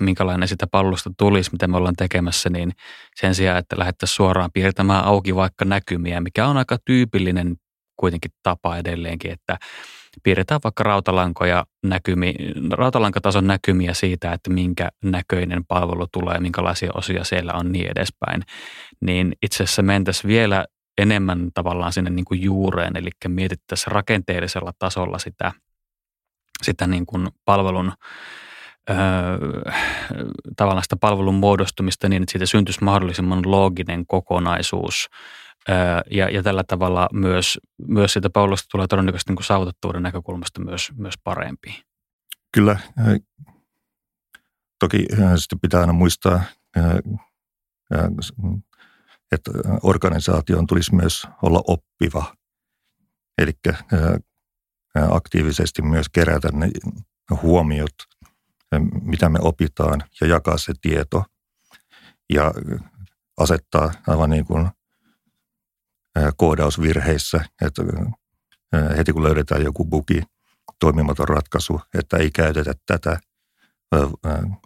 [0.00, 2.72] minkälainen sitä palvelusta tulisi, mitä me ollaan tekemässä, niin
[3.14, 7.56] sen sijaan, että lähdettäisiin suoraan piirtämään auki vaikka näkymiä, mikä on aika tyypillinen
[7.96, 9.58] kuitenkin tapa edelleenkin, että
[10.22, 12.34] piirretään vaikka rautalankoja näkymi,
[12.72, 18.42] rautalankatason näkymiä siitä, että minkä näköinen palvelu tulee, minkälaisia osia siellä on niin edespäin,
[19.00, 20.66] niin itse asiassa mentäisiin vielä
[20.98, 25.52] enemmän tavallaan sinne niin kuin juureen, eli mietittäisiin rakenteellisella tasolla sitä,
[26.62, 27.92] sitä niin kuin palvelun
[28.90, 28.96] öö,
[30.56, 35.08] tavallaan sitä palvelun muodostumista niin, että siitä syntyisi mahdollisimman looginen kokonaisuus,
[36.10, 37.58] ja, ja tällä tavalla myös,
[37.88, 41.82] myös siitä palvelusta tulee todennäköisesti niin saavutettavuuden näkökulmasta myös, myös parempi.
[42.54, 42.78] Kyllä.
[44.78, 45.06] Toki
[45.36, 46.42] sitten pitää aina muistaa,
[49.32, 49.50] että
[49.82, 52.34] organisaation tulisi myös olla oppiva.
[53.38, 53.52] Eli
[55.10, 56.70] aktiivisesti myös kerätä ne
[57.42, 57.94] huomiot,
[59.02, 61.24] mitä me opitaan ja jakaa se tieto
[62.32, 62.52] ja
[63.38, 64.68] asettaa aivan niin kuin
[66.36, 67.82] koodausvirheissä, että
[68.96, 70.22] heti kun löydetään joku bugi,
[70.80, 73.20] toimimaton ratkaisu, että ei käytetä tätä,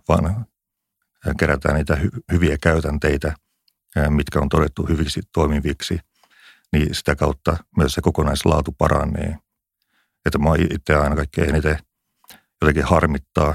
[0.08, 0.46] vaan
[1.38, 1.98] kerätään niitä
[2.32, 3.34] hyviä käytänteitä,
[4.08, 5.98] mitkä on todettu hyviksi toimiviksi,
[6.72, 9.38] niin sitä kautta myös se kokonaislaatu paranee.
[10.26, 11.78] Että mä itse aina kaikkein eniten
[12.60, 13.54] jotenkin harmittaa,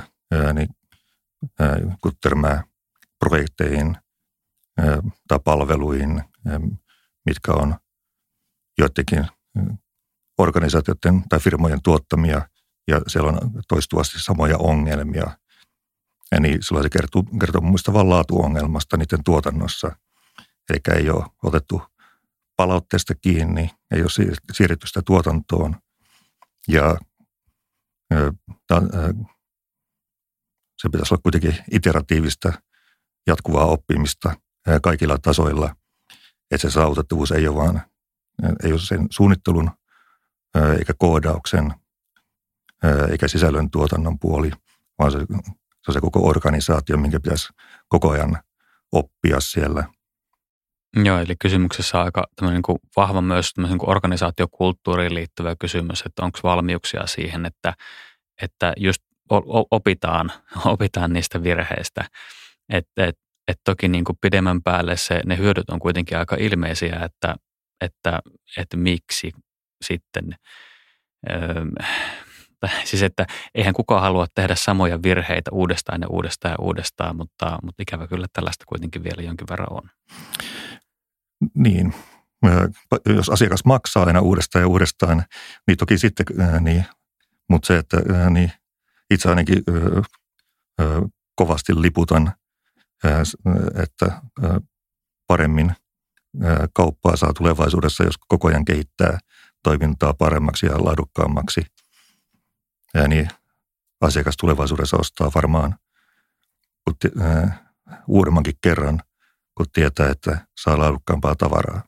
[0.54, 0.70] niin
[2.02, 2.64] kun törmää
[3.20, 3.98] projekteihin
[5.28, 6.24] tai palveluihin,
[7.26, 7.76] mitkä on
[8.78, 9.28] joidenkin
[10.38, 12.42] organisaatioiden tai firmojen tuottamia
[12.88, 15.38] ja siellä on toistuvasti samoja ongelmia.
[16.32, 19.96] Ja niin silloin se kertoo, kertoo mun mielestä vain laatuongelmasta niiden tuotannossa.
[20.70, 21.82] Eli ei ole otettu
[22.56, 24.10] palautteesta kiinni, ei ole
[24.52, 25.76] siirretty sitä tuotantoon.
[26.68, 26.98] Ja
[30.78, 32.54] se pitäisi olla kuitenkin iteratiivista,
[33.28, 34.36] jatkuvaa oppimista
[34.84, 35.76] kaikilla tasoilla.
[36.52, 37.82] Että se saavutettavuus ei ole vaan,
[38.64, 39.72] ei ole sen suunnittelun
[40.80, 41.74] eikä koodauksen
[43.12, 44.52] eikä sisällön tuotannon puoli,
[45.00, 47.50] vaan se, se on se koko organisaatio, minkä pitäisi
[47.88, 48.42] koko ajan
[48.92, 49.90] oppia siellä.
[51.04, 56.24] Joo, eli kysymyksessä on aika niin kuin vahva myös niin kuin organisaatiokulttuuriin liittyvä kysymys, että
[56.24, 57.74] onko valmiuksia siihen, että,
[58.42, 59.02] että just
[59.72, 60.32] opitaan,
[60.66, 62.06] opitaan niistä virheistä.
[62.74, 63.16] Että et,
[63.48, 67.36] et toki niin kuin pidemmän päälle se, ne hyödyt on kuitenkin aika ilmeisiä, että,
[67.82, 68.20] että,
[68.58, 69.32] että miksi
[69.86, 70.36] sitten
[71.32, 71.66] öö,
[72.90, 77.82] siis että eihän kukaan halua tehdä samoja virheitä uudestaan ja uudestaan ja uudestaan, mutta, mutta
[77.82, 79.90] ikävä kyllä tällaista kuitenkin vielä jonkin verran on.
[81.54, 81.94] Niin,
[83.16, 85.24] jos asiakas maksaa aina uudestaan ja uudestaan,
[85.68, 86.26] niin toki sitten,
[86.62, 86.86] niin,
[87.50, 87.98] mutta se, että
[88.30, 88.52] niin
[89.12, 89.64] itse ainakin
[91.36, 92.34] kovasti liputan,
[93.84, 94.22] että
[95.28, 95.76] paremmin
[96.74, 99.18] kauppaa saa tulevaisuudessa, jos koko ajan kehittää
[99.64, 101.62] toimintaa paremmaksi ja laadukkaammaksi–
[103.08, 103.30] niin
[104.02, 105.76] asiakas tulevaisuudessa ostaa varmaan
[108.08, 109.02] uudemmankin kerran,
[109.58, 111.82] kun tietää, että saa laadukkaampaa tavaraa.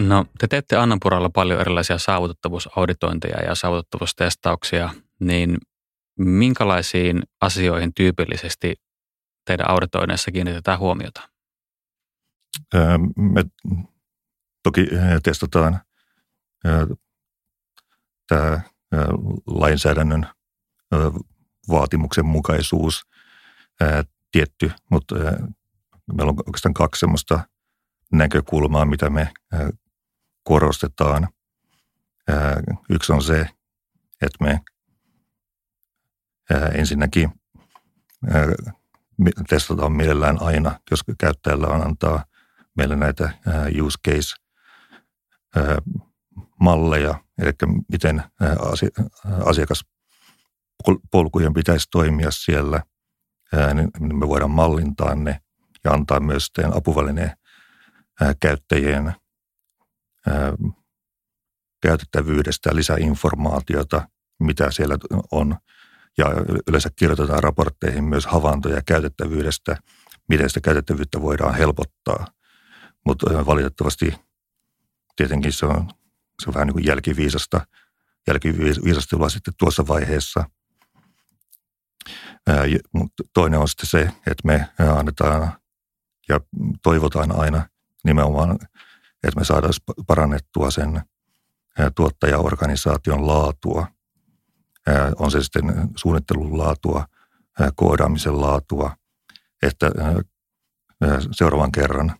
[0.00, 5.58] No, te teette Annanpuralla paljon erilaisia saavutettavuusauditointeja ja saavutettavuustestauksia, niin
[6.18, 8.74] minkälaisiin asioihin tyypillisesti
[9.44, 11.28] teidän auditoinneissa kiinnitetään huomiota?
[13.16, 13.44] Me
[14.62, 14.88] toki
[15.22, 15.80] testataan
[18.28, 18.60] tämä
[19.46, 20.26] lainsäädännön
[21.68, 23.06] vaatimuksen mukaisuus
[24.32, 27.40] tietty, mutta meillä on oikeastaan kaksi sellaista
[28.12, 29.32] näkökulmaa, mitä me
[30.42, 31.28] korostetaan.
[32.90, 33.40] Yksi on se,
[34.22, 34.60] että me
[36.74, 37.32] ensinnäkin
[39.48, 42.24] testataan mielellään aina, jos käyttäjällä on antaa
[42.76, 43.30] meille näitä
[43.82, 44.34] use case
[46.60, 47.52] malleja, eli
[47.92, 48.22] miten
[49.44, 52.82] asiakaspolkujen pitäisi toimia siellä,
[53.74, 55.40] niin me voidaan mallintaa ne
[55.84, 57.32] ja antaa myös sitten apuvälineen
[58.40, 59.14] käyttäjien
[61.82, 64.08] käytettävyydestä lisäinformaatiota,
[64.40, 64.98] mitä siellä
[65.32, 65.56] on.
[66.18, 66.26] Ja
[66.68, 69.76] yleensä kirjoitetaan raportteihin myös havaintoja käytettävyydestä,
[70.28, 72.26] miten sitä käytettävyyttä voidaan helpottaa.
[73.06, 74.14] Mutta valitettavasti
[75.16, 75.90] tietenkin se on
[76.42, 77.66] se on vähän niin kuin jälkiviisasta,
[78.26, 80.44] jälkiviisastelua sitten tuossa vaiheessa.
[82.92, 85.52] Mutta toinen on sitten se, että me annetaan
[86.28, 86.40] ja
[86.82, 87.68] toivotaan aina
[88.04, 88.58] nimenomaan,
[89.22, 89.74] että me saadaan
[90.06, 91.02] parannettua sen
[91.94, 93.86] tuottajaorganisaation laatua.
[95.18, 95.64] On se sitten
[95.96, 97.06] suunnittelun laatua,
[97.74, 98.96] koodaamisen laatua,
[99.62, 99.90] että
[101.32, 102.14] seuraavan kerran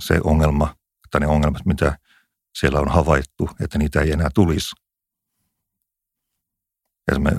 [0.00, 0.76] se ongelma
[1.10, 1.98] tai ne ongelmat, mitä
[2.58, 4.74] siellä on havaittu, että niitä ei enää tulisi.
[7.10, 7.30] Ja me,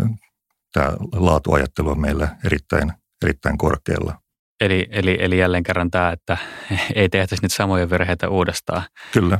[0.77, 4.19] tämä laatuajattelu on meillä erittäin, erittäin korkealla.
[4.61, 6.37] Eli, eli, eli jälleen kerran tämä, että
[6.95, 8.83] ei tehtäisi niitä samoja virheitä uudestaan.
[9.13, 9.39] Kyllä.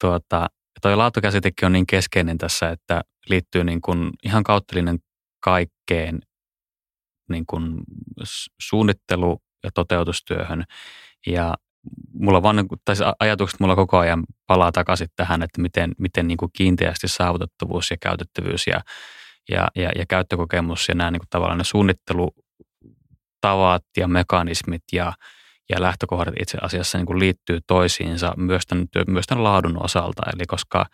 [0.00, 0.46] Tuota,
[0.82, 4.98] toi laatukäsitekin on niin keskeinen tässä, että liittyy niin kuin ihan kauttelinen
[5.40, 6.20] kaikkeen
[7.28, 7.74] niin kuin
[8.62, 10.64] suunnittelu- ja toteutustyöhön.
[11.26, 11.54] Ja
[12.12, 16.50] mulla vaan, tai ajatukset mulla koko ajan palaa takaisin tähän, että miten, miten niin kuin
[16.52, 18.80] kiinteästi saavutettavuus ja käytettävyys ja,
[19.48, 25.12] ja, ja, ja käyttökokemus ja nämä niin kuin tavallaan ne suunnittelutavat ja mekanismit ja,
[25.70, 30.22] ja lähtökohdat itse asiassa niin kuin liittyy toisiinsa myös tämän, myös tämän laadun osalta.
[30.34, 30.86] Eli koska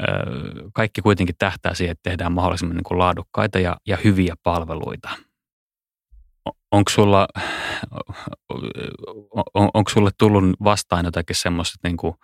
[0.00, 0.04] ö,
[0.72, 5.08] kaikki kuitenkin tähtää siihen, että tehdään mahdollisimman niin kuin laadukkaita ja, ja hyviä palveluita–
[6.72, 7.28] onko sulla,
[9.54, 12.14] on, onko sulle tullut vastaan jotakin semmoista, niin kuin,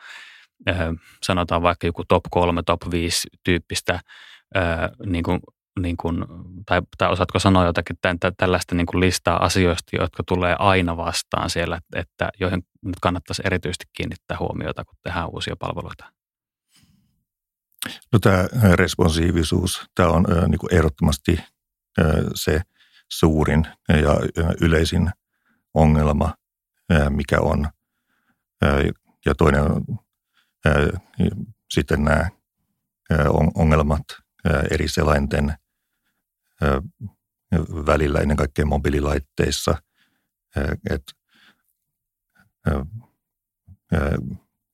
[1.22, 4.00] sanotaan vaikka joku top 3, top 5 tyyppistä,
[5.06, 5.40] niin kuin,
[5.80, 6.24] niin kuin,
[6.66, 11.50] tai, tai osaatko sanoa jotakin tämän, tällaista niin kuin listaa asioista, jotka tulee aina vastaan
[11.50, 16.12] siellä, että joihin nyt kannattaisi erityisesti kiinnittää huomiota, kun tehdään uusia palveluita?
[18.12, 21.38] No tämä responsiivisuus, tämä on niin kuin ehdottomasti
[22.34, 22.60] se
[23.08, 25.10] suurin ja yleisin
[25.74, 26.34] ongelma,
[27.08, 27.68] mikä on.
[29.26, 29.64] Ja toinen
[31.74, 32.28] sitten nämä
[33.54, 34.02] ongelmat
[34.70, 35.54] eri selainten
[37.86, 39.82] välillä, ennen kaikkea mobiililaitteissa,
[40.90, 41.12] että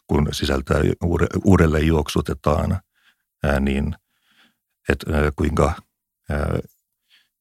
[0.06, 0.80] kun sisältää
[1.44, 2.80] uudelleen juoksutetaan,
[3.60, 3.96] niin
[4.88, 5.06] että
[5.36, 5.74] kuinka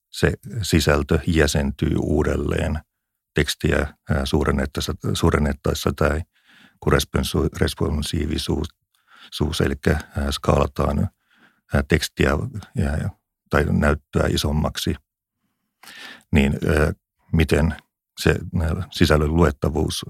[0.10, 2.80] se sisältö jäsentyy uudelleen.
[3.34, 6.22] Tekstiä suurennettaessa, suurennettaessa tai
[6.80, 6.94] kun
[7.60, 8.70] responsiivisuus,
[9.66, 9.76] eli
[10.32, 11.10] skaalataan
[11.88, 12.32] tekstiä
[13.50, 14.96] tai näyttöä isommaksi,
[16.32, 16.54] niin
[17.34, 17.76] miten
[18.20, 18.36] se
[18.92, 20.06] sisällön luettavuus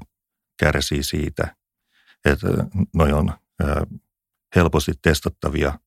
[0.60, 1.56] kärsii siitä,
[2.26, 2.47] että
[2.93, 3.34] noi on
[4.56, 5.80] helposti testattavia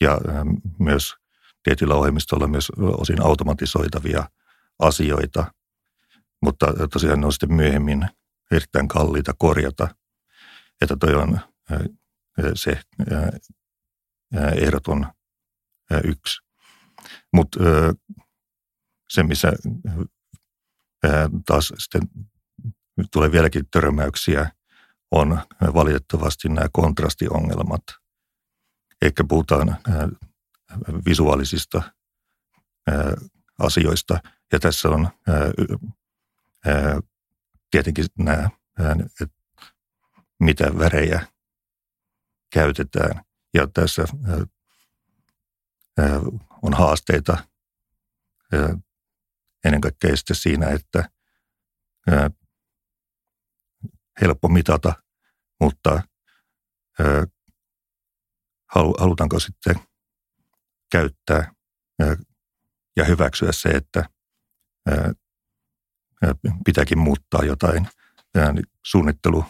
[0.00, 0.18] ja
[0.78, 1.14] myös
[1.62, 4.30] tietyllä ohjelmistolla myös osin automatisoitavia
[4.78, 5.52] asioita,
[6.42, 8.08] mutta tosiaan ne on sitten myöhemmin
[8.50, 9.88] erittäin kalliita korjata,
[10.80, 11.40] että toi on
[12.54, 12.80] se
[14.56, 15.12] ehdoton
[16.04, 16.40] yksi.
[17.32, 17.58] Mutta
[19.08, 19.52] se, missä
[21.46, 22.02] taas sitten
[23.12, 24.50] tulee vieläkin törmäyksiä,
[25.10, 25.42] on
[25.74, 27.82] valitettavasti nämä kontrastiongelmat.
[29.02, 29.76] Eikä puhutaan
[31.06, 31.82] visuaalisista
[33.58, 34.20] asioista.
[34.52, 35.08] Ja tässä on
[37.70, 38.50] tietenkin nämä,
[40.40, 41.26] mitä värejä
[42.52, 43.24] käytetään.
[43.54, 44.04] Ja tässä
[46.62, 47.48] on haasteita
[49.64, 51.10] ennen kaikkea sitten siinä, että
[54.20, 54.92] helppo mitata,
[55.60, 56.02] mutta
[58.98, 59.76] halutaanko sitten
[60.92, 61.52] käyttää
[62.96, 64.10] ja hyväksyä se, että
[66.64, 67.88] pitääkin muuttaa jotain
[68.84, 69.44] suunnittelu,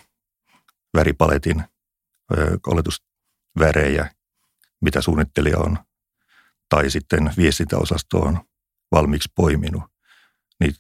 [0.96, 1.64] väripaletin
[3.56, 4.11] oletusvärejä,
[4.80, 5.78] mitä suunnittelija on,
[6.68, 8.40] tai sitten viestintäosasto on
[8.92, 9.82] valmiiksi poiminut,
[10.61, 10.74] niin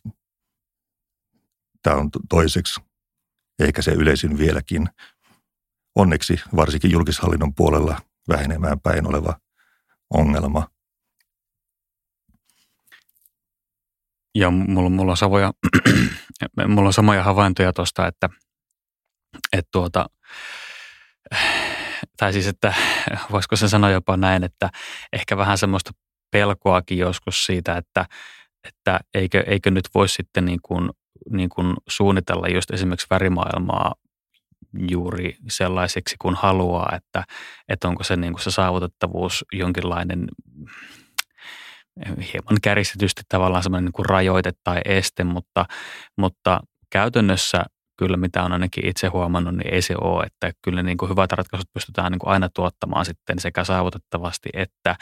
[1.82, 2.80] tämä on toiseksi,
[3.58, 4.88] eikä se yleisin vieläkin.
[5.94, 9.40] Onneksi varsinkin julkishallinnon puolella vähenemään päin oleva
[10.10, 10.68] ongelma.
[14.34, 15.52] Ja mulla, mulla, on savoja,
[16.68, 18.28] mulla on samoja havaintoja tuosta, että,
[19.52, 20.06] että tuota,
[22.16, 22.74] tai siis, että
[23.32, 24.70] voisiko se sanoa jopa näin, että
[25.12, 25.90] ehkä vähän semmoista
[26.30, 28.06] pelkoakin joskus siitä, että,
[28.68, 30.90] että eikö, eikö nyt voisi sitten niin kuin,
[31.30, 33.94] niin kuin suunnitella just esimerkiksi värimaailmaa
[34.90, 37.24] juuri sellaiseksi kuin haluaa, että,
[37.68, 40.28] että onko se, niin kuin se saavutettavuus jonkinlainen
[42.06, 45.66] hieman käristetysti tavallaan semmoinen niin kuin rajoite tai este, mutta,
[46.16, 47.64] mutta käytännössä
[47.98, 51.32] kyllä mitä on ainakin itse huomannut, niin ei se ole, että kyllä niin kuin hyvät
[51.32, 54.96] ratkaisut pystytään niin kuin aina tuottamaan sitten sekä saavutettavasti että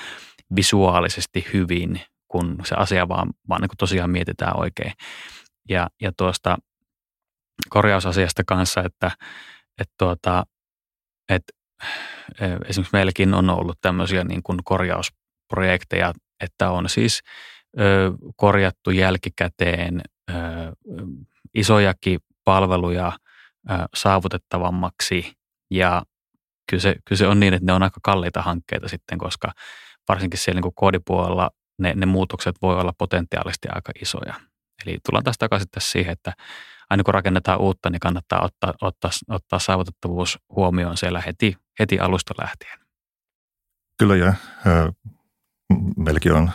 [0.57, 4.93] visuaalisesti hyvin, kun se asia vaan, vaan niin kuin tosiaan mietitään oikein.
[5.69, 6.59] Ja, ja tuosta
[7.69, 9.11] korjausasiasta kanssa, että,
[9.81, 10.45] että, tuota,
[11.29, 11.53] että
[12.41, 17.21] esimerkiksi meilläkin on ollut tämmöisiä niin kuin korjausprojekteja, että on siis
[17.81, 20.35] ö, korjattu jälkikäteen ö,
[21.55, 23.13] isojakin palveluja
[23.95, 25.33] saavutettavammaksi
[25.71, 26.03] ja
[26.71, 29.53] kyllä se, kyllä se on niin, että ne on aika kalliita hankkeita sitten, koska
[30.09, 34.35] varsinkin siellä niin koodipuolella ne, ne muutokset voi olla potentiaalisesti aika isoja.
[34.87, 36.33] Eli tullaan taas takaisin tässä siihen, että
[36.91, 42.35] aina kun rakennetaan uutta, niin kannattaa ottaa, ottaa, ottaa saavutettavuus huomioon siellä heti, heti alusta
[42.39, 42.79] lähtien.
[43.99, 44.35] Kyllä ja
[45.97, 46.51] meilläkin on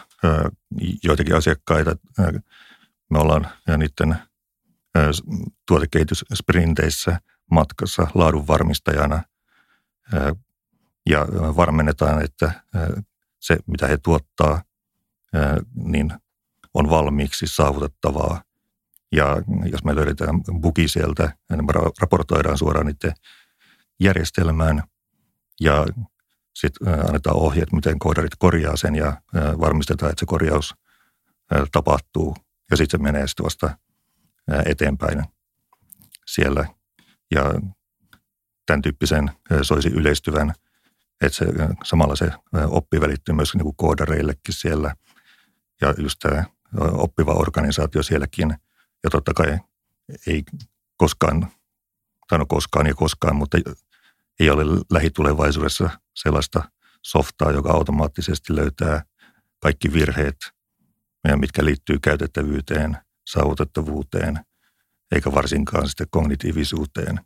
[1.03, 1.95] joitakin asiakkaita.
[3.09, 4.15] Me ollaan niiden
[5.67, 7.19] tuotekehityssprinteissä
[7.51, 9.23] matkassa laadunvarmistajana.
[11.09, 12.63] Ja varmennetaan, että
[13.39, 14.63] se mitä he tuottaa,
[15.75, 16.13] niin
[16.73, 18.43] on valmiiksi saavutettavaa.
[19.11, 23.13] Ja jos me löydetään bugi sieltä, niin me raportoidaan suoraan niiden
[23.99, 24.83] järjestelmään
[25.61, 25.85] ja
[26.55, 30.75] sitten annetaan ohjeet, miten koodarit korjaa sen ja varmistetaan, että se korjaus
[31.71, 32.35] tapahtuu
[32.71, 33.77] ja sitten se menee sitten vasta
[34.65, 35.23] eteenpäin
[36.27, 36.65] siellä.
[37.35, 37.53] Ja
[38.65, 39.31] tämän tyyppisen
[39.61, 40.53] soisi yleistyvän,
[41.21, 41.45] että se,
[41.83, 42.31] samalla se
[42.67, 44.95] oppi välittyy myös niin kuin koodareillekin siellä.
[45.81, 46.43] Ja just tämä
[46.97, 48.55] oppiva organisaatio sielläkin–
[49.03, 49.59] ja totta kai
[50.27, 50.43] ei
[50.97, 51.47] koskaan,
[52.27, 53.57] tai no koskaan ja koskaan, mutta
[54.39, 56.71] ei ole lähitulevaisuudessa sellaista
[57.01, 59.03] softaa, joka automaattisesti löytää
[59.59, 60.51] kaikki virheet,
[61.35, 62.97] mitkä liittyy käytettävyyteen,
[63.27, 64.39] saavutettavuuteen,
[65.11, 67.19] eikä varsinkaan sitten kognitiivisuuteen.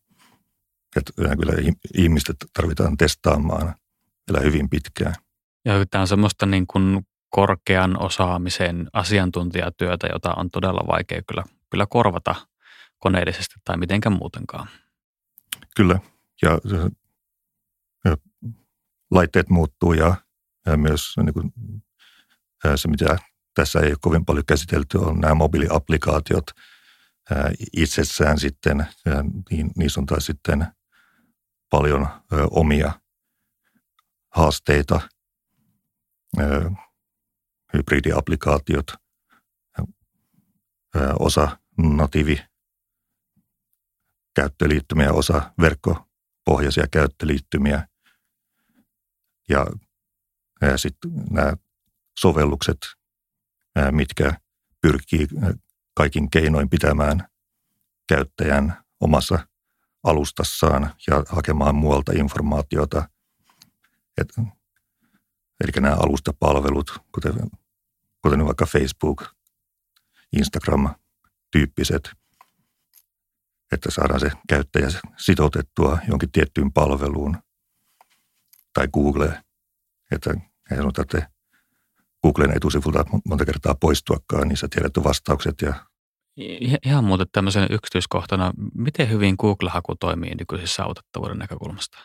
[0.96, 1.54] Että kyllä
[1.98, 3.76] ihmiset tarvitaan testaamaan
[4.32, 5.16] vielä hyvin pitkään.
[5.66, 11.86] Ja tämä on semmoista niin kuin korkean osaamisen asiantuntijatyötä, jota on todella vaikea kyllä, kyllä
[11.89, 12.36] korvata
[13.00, 14.68] koneellisesti tai mitenkään muutenkaan.
[15.76, 16.00] Kyllä,
[16.41, 16.60] ja,
[18.06, 18.18] ja
[19.12, 20.16] laitteet muuttuu ja,
[20.66, 21.54] ja myös niin kuin,
[22.76, 23.18] se, mitä
[23.56, 26.45] tässä ei ole kovin paljon käsitelty, on nämä mobiiliaplikaatiot
[27.32, 28.88] ää, itsessään sitten.
[29.51, 30.68] Niin, niissä on taas sitten
[31.70, 32.08] paljon
[32.51, 32.91] omia
[34.30, 35.01] haasteita,
[37.74, 38.86] hybridiaplikaatiot,
[41.20, 42.41] osa natiivi
[44.36, 47.88] käyttöliittymiä, osa verkkopohjaisia käyttöliittymiä
[49.49, 49.66] ja,
[50.62, 51.53] ja sitten nämä
[52.20, 52.78] sovellukset,
[53.91, 54.34] mitkä
[54.82, 55.28] pyrkii
[55.93, 57.28] kaikin keinoin pitämään
[58.07, 59.47] käyttäjän omassa
[60.03, 63.09] alustassaan ja hakemaan muualta informaatiota.
[64.17, 64.34] Et,
[65.63, 67.34] eli nämä alustapalvelut, kuten,
[68.21, 69.26] kuten vaikka Facebook,
[70.34, 72.11] Instagram-tyyppiset,
[73.71, 77.38] että saadaan se käyttäjä sitoutettua jonkin tiettyyn palveluun.
[78.73, 79.43] Tai Google,
[80.11, 80.34] että
[80.71, 81.30] ei sanota, että
[82.26, 85.61] Googlen etusivulta monta kertaa poistuakaan, niin sä tiedät vastaukset.
[85.61, 85.86] Ja...
[86.86, 91.97] Ihan muuten tämmöisen yksityiskohtana, miten hyvin Google-haku toimii nykyisessä autettavuuden näkökulmasta?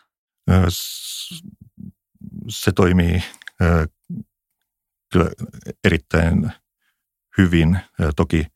[2.48, 3.22] Se toimii
[5.12, 5.30] kyllä
[5.84, 6.52] erittäin
[7.38, 7.80] hyvin.
[8.16, 8.46] Toki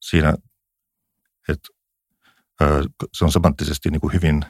[0.00, 0.34] siinä,
[1.48, 1.68] että
[3.14, 4.44] se on semanttisesti niin kuin hyvin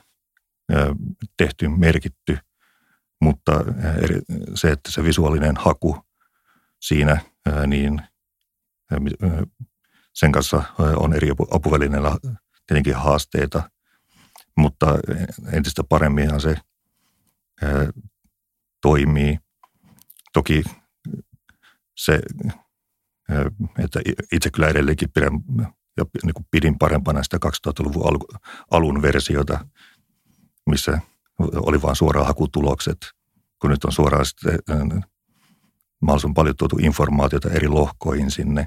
[1.36, 2.38] tehty, merkitty,
[3.20, 3.52] mutta
[4.54, 6.11] se, että se visuaalinen haku
[6.82, 7.20] siinä,
[7.66, 8.02] niin
[10.14, 10.62] sen kanssa
[10.96, 12.16] on eri apuvälineillä
[12.66, 13.70] tietenkin haasteita,
[14.56, 14.98] mutta
[15.52, 16.56] entistä paremminhan se
[18.80, 19.38] toimii.
[20.32, 20.64] Toki
[21.96, 22.20] se,
[23.78, 24.00] että
[24.32, 25.32] itse kyllä edelleenkin pidän
[25.96, 28.38] ja niin kuin pidin parempana sitä 2000-luvun
[28.70, 29.66] alun versiota,
[30.66, 31.00] missä
[31.38, 32.98] oli vain suoraan hakutulokset,
[33.60, 34.58] kun nyt on suoraan sitten
[36.02, 38.66] mahdollisimman paljon tuotu informaatiota eri lohkoihin sinne.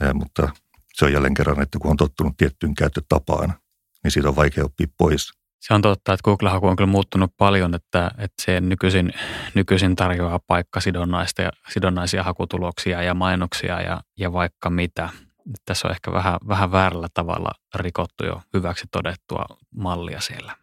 [0.00, 0.48] Ja, mutta
[0.92, 3.54] se on jälleen kerran, että kun on tottunut tiettyyn käyttötapaan,
[4.04, 5.32] niin siitä on vaikea oppia pois.
[5.60, 9.12] Se on totta, että Google-haku on kyllä muuttunut paljon, että, että se nykyisin,
[9.54, 15.08] nykyisin tarjoaa paikkasidonnaisia sidonnaisia hakutuloksia ja mainoksia ja, ja vaikka mitä.
[15.64, 19.44] Tässä on ehkä vähän, vähän väärällä tavalla rikottu jo hyväksi todettua
[19.76, 20.56] mallia siellä.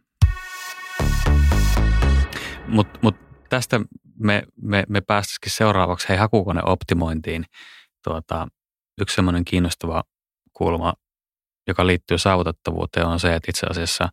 [2.68, 3.16] Mutta mut
[3.50, 3.80] tästä
[4.24, 7.46] me, me, me päästäisikin seuraavaksi hei hakukoneoptimointiin.
[8.04, 8.48] Tuota,
[9.02, 10.04] yksi semmoinen kiinnostava
[10.54, 10.94] kulma,
[11.68, 14.10] joka liittyy saavutettavuuteen, on se, että itse asiassa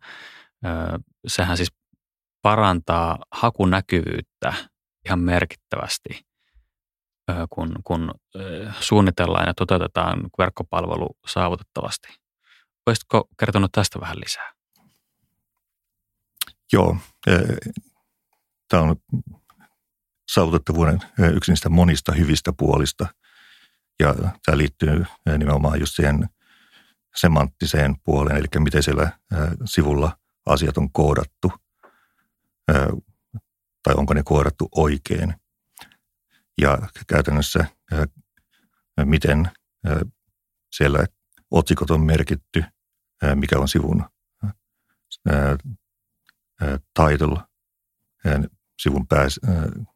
[0.66, 0.68] ö,
[1.26, 1.72] sehän siis
[2.42, 4.54] parantaa hakunäkyvyyttä
[5.06, 6.20] ihan merkittävästi,
[7.30, 12.08] ö, kun, kun ö, suunnitellaan ja toteutetaan verkkopalvelu saavutettavasti.
[12.86, 14.52] Voisitko kertoa tästä vähän lisää?
[16.72, 16.96] Joo,
[18.68, 18.96] tämä on
[20.32, 21.00] saavutettavuuden
[21.34, 23.06] yksi niistä monista hyvistä puolista.
[24.00, 25.04] Ja tämä liittyy
[25.38, 26.28] nimenomaan just siihen
[27.16, 29.18] semanttiseen puoleen, eli miten siellä
[29.64, 31.52] sivulla asiat on koodattu,
[33.82, 35.34] tai onko ne koodattu oikein.
[36.60, 37.64] Ja käytännössä
[39.04, 39.50] miten
[40.72, 41.06] siellä
[41.50, 42.64] otsikot on merkitty,
[43.34, 44.04] mikä on sivun
[46.94, 47.38] title,
[48.82, 49.86] sivun pää, Mm,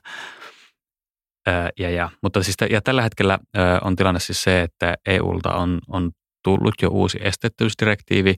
[1.79, 3.39] ja, ja, mutta siis, ja tällä hetkellä
[3.81, 6.11] on tilanne siis se, että EUlta on, on
[6.43, 8.35] tullut jo uusi esteettyysdirektiivi,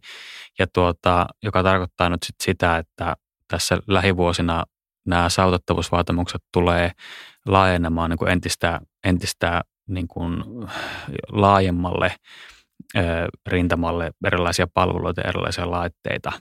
[0.59, 3.15] ja tuota, joka tarkoittaa nyt sit sitä, että
[3.47, 4.65] tässä lähivuosina
[5.07, 6.91] nämä saavutettavuusvaatimukset tulee
[7.45, 10.43] laajenemaan niin kuin entistä, entistä niin kuin
[11.31, 12.15] laajemmalle
[13.47, 16.31] rintamalle erilaisia palveluita erilaisia laitteita,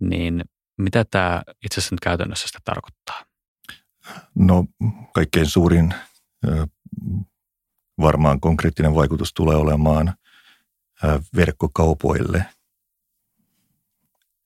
[0.00, 0.44] niin
[0.78, 3.24] mitä tämä itse asiassa nyt käytännössä sitä tarkoittaa?
[4.34, 4.64] No
[5.12, 5.94] kaikkein suurin
[8.00, 10.14] varmaan konkreettinen vaikutus tulee olemaan
[11.36, 12.46] verkkokaupoille.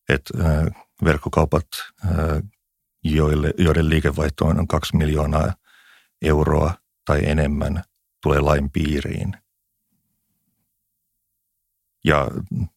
[0.08, 0.22] Et
[1.04, 1.66] verkkokaupat,
[3.04, 5.54] joille, joiden liikevaihto on 2 miljoonaa
[6.22, 6.74] euroa
[7.04, 7.84] tai enemmän,
[8.22, 9.43] tulee lain piiriin.
[12.04, 12.28] Ja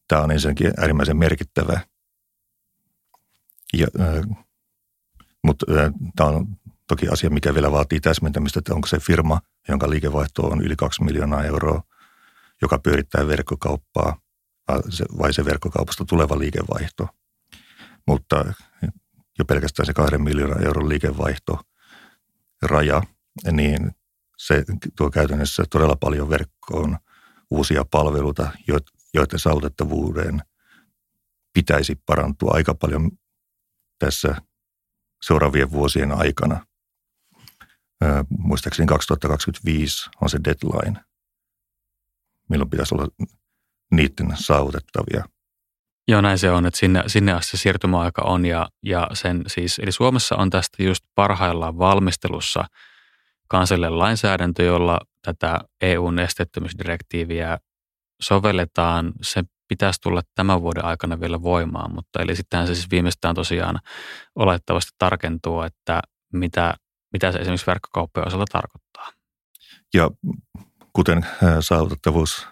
[0.08, 1.80] tämä on ensinnäkin äärimmäisen merkittävä.
[3.74, 4.46] Ja, äh,
[5.44, 6.48] mutta äh, tämä on
[6.88, 11.04] toki asia, mikä vielä vaatii täsmentämistä, että onko se firma, jonka liikevaihto on yli 2
[11.04, 11.84] miljoonaa euroa,
[12.62, 14.20] joka pyörittää verkkokauppaa,
[15.18, 17.08] vai se verkkokaupasta tuleva liikevaihto.
[18.08, 18.46] Mutta
[19.40, 21.62] jo pelkästään se kahden miljoonan euron liikevaihto
[22.62, 23.02] raja,
[23.52, 23.92] niin
[24.38, 24.64] se
[24.98, 26.98] tuo käytännössä todella paljon verkkoon
[27.50, 28.52] uusia palveluita,
[29.14, 30.42] joiden saavutettavuuden
[31.54, 33.12] pitäisi parantua aika paljon
[34.00, 34.36] tässä
[35.22, 36.66] seuraavien vuosien aikana.
[38.30, 41.02] Muistaakseni 2025 on se deadline,
[42.50, 43.08] milloin pitäisi olla
[43.92, 45.24] niiden saavutettavia.
[46.08, 49.80] Joo, näin se on, että sinne, sinne asti se siirtymäaika on ja, ja sen siis,
[49.80, 52.66] eli Suomessa on tästä just parhaillaan valmistelussa
[53.48, 57.58] kansallinen lainsäädäntö, jolla tätä EUn esteettömyysdirektiiviä
[58.22, 59.14] sovelletaan.
[59.22, 63.80] Se pitäisi tulla tämän vuoden aikana vielä voimaan, mutta eli sitten se siis viimeistään tosiaan
[64.36, 66.02] olettavasti tarkentuu, että
[66.34, 66.74] mitä,
[67.14, 69.12] mitä se esimerkiksi verkkokauppojen osalta tarkoittaa.
[69.94, 70.12] Ja
[70.94, 71.26] kuten
[71.60, 72.48] saavutettavuus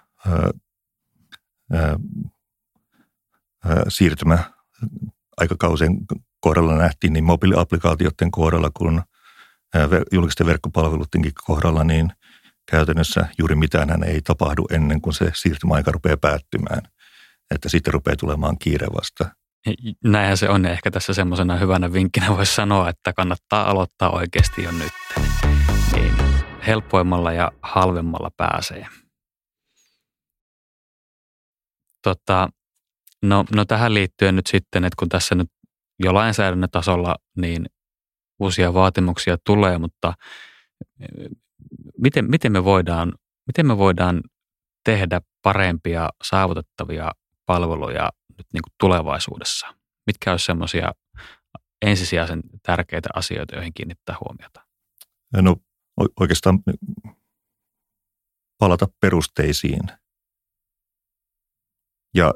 [3.87, 4.39] siirtymä
[5.37, 5.97] aikakausien
[6.39, 9.03] kohdalla nähtiin, niin mobiiliaplikaatioiden kohdalla kun
[10.11, 12.11] julkisten verkkopalveluidenkin kohdalla, niin
[12.71, 16.81] käytännössä juuri mitään ei tapahdu ennen kuin se siirtymäaika rupeaa päättymään.
[17.51, 19.29] Että sitten rupeaa tulemaan kiire vasta.
[20.03, 20.65] Näinhän se on.
[20.65, 24.93] Ehkä tässä semmoisena hyvänä vinkkinä voisi sanoa, että kannattaa aloittaa oikeasti jo nyt.
[25.95, 26.13] Niin
[26.67, 28.87] helpoimmalla ja halvemmalla pääsee.
[32.03, 32.49] Tota,
[33.21, 35.47] no, no tähän liittyen nyt sitten, että kun tässä nyt
[35.99, 37.65] jo lainsäädännön tasolla niin
[38.39, 40.13] uusia vaatimuksia tulee, mutta
[41.97, 43.13] miten, miten, me voidaan,
[43.47, 44.21] miten me voidaan
[44.83, 47.11] tehdä parempia saavutettavia
[47.45, 49.75] palveluja nyt niin kuin tulevaisuudessa?
[50.07, 50.91] Mitkä olisi semmoisia
[51.81, 54.61] ensisijaisen tärkeitä asioita, joihin kiinnittää huomiota?
[55.41, 55.55] No
[56.19, 56.59] oikeastaan
[58.57, 59.81] palata perusteisiin.
[62.13, 62.33] Ja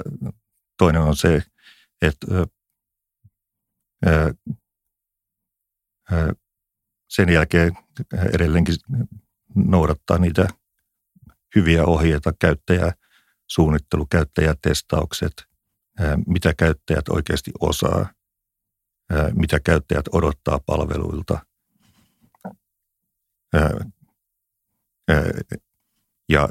[0.78, 1.44] toinen on se,
[2.02, 2.28] että
[7.10, 7.74] sen jälkeen
[8.34, 8.76] edelleenkin
[9.56, 10.48] noudattaa niitä
[11.56, 15.34] hyviä ohjeita, käyttäjäsuunnittelu, käyttäjätestaukset,
[16.28, 18.14] mitä käyttäjät oikeasti osaa,
[19.34, 21.46] mitä käyttäjät odottaa palveluilta.
[26.30, 26.50] Ja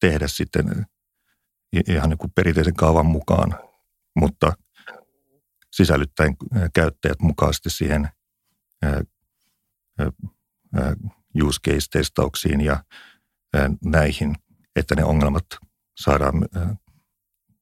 [0.00, 0.86] tehdä sitten
[1.88, 3.58] ihan niin kuin perinteisen kaavan mukaan,
[4.16, 4.52] mutta
[5.72, 6.36] sisällyttäen
[6.74, 8.08] käyttäjät mukaisesti siihen
[11.42, 12.84] use case-testauksiin ja
[13.84, 14.36] näihin,
[14.76, 15.46] että ne ongelmat
[16.00, 16.34] saadaan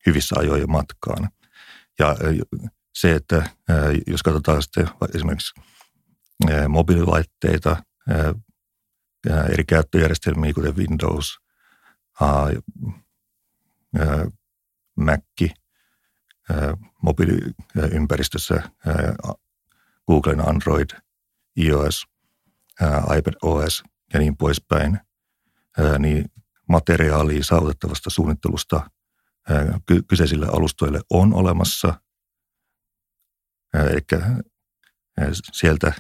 [0.07, 1.29] hyvissä ajoin matkaan.
[1.99, 2.17] Ja
[2.95, 3.51] se, että
[4.07, 5.61] jos katsotaan sitten esimerkiksi
[6.69, 7.77] mobiililaitteita,
[9.53, 11.39] eri käyttöjärjestelmiä, kuten Windows,
[14.97, 15.23] Mac,
[17.03, 18.71] mobiiliympäristössä
[20.07, 20.91] Googlen Android,
[21.57, 22.07] iOS,
[23.19, 25.01] iPad OS ja niin poispäin,
[25.99, 26.25] niin
[26.69, 28.91] materiaalia saavutettavasta suunnittelusta
[30.09, 32.01] kyseisille alustoille on olemassa.
[33.75, 34.01] Eli
[35.53, 35.93] sieltä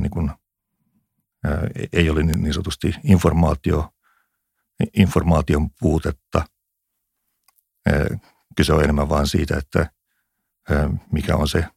[0.00, 0.30] niin kuin,
[1.92, 3.90] ei ole niin sanotusti informaatio,
[4.96, 6.44] informaation puutetta.
[8.56, 9.90] Kyse on enemmän vain siitä, että
[11.12, 11.68] mikä on se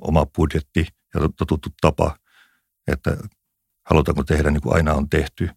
[0.00, 2.16] oma budjetti ja totuttu tapa,
[2.86, 3.16] että
[3.90, 5.50] halutaanko tehdä niin kuin aina on tehty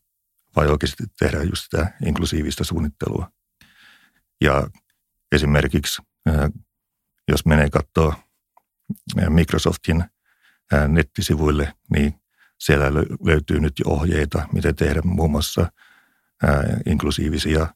[0.55, 3.31] vai oikeasti tehdä just sitä inklusiivista suunnittelua.
[4.43, 4.67] Ja
[5.31, 6.01] esimerkiksi
[7.27, 8.15] jos menee katsoa
[9.29, 10.03] Microsoftin
[10.88, 12.21] nettisivuille, niin
[12.59, 12.86] siellä
[13.25, 15.71] löytyy nyt jo ohjeita, miten tehdä muun muassa
[16.86, 17.67] inklusiivisia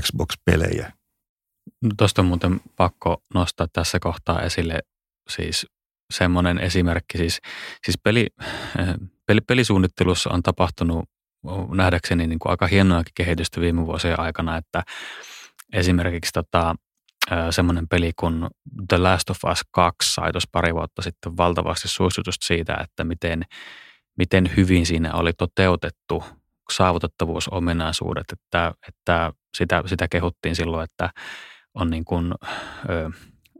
[0.00, 0.92] Xbox-pelejä.
[1.82, 4.82] No Tuosta on muuten pakko nostaa tässä kohtaa esille
[5.28, 5.66] siis
[6.10, 7.18] semmoinen esimerkki.
[7.18, 7.40] Siis,
[7.84, 8.26] siis peli,
[9.26, 11.04] peli, pelisuunnittelussa on tapahtunut
[11.74, 14.82] nähdäkseni niin kuin aika hienoakin kehitystä viime vuosien aikana, että
[15.72, 16.74] esimerkiksi tota,
[17.50, 18.46] semmoinen peli kuin
[18.88, 23.42] The Last of Us 2 sai tuossa pari vuotta sitten valtavasti suistutusta siitä, että miten,
[24.18, 26.24] miten hyvin siinä oli toteutettu
[26.72, 31.10] saavutettavuusominaisuudet, että, että sitä, sitä kehuttiin silloin, että
[31.74, 32.34] on niin kuin,
[32.88, 33.10] ö,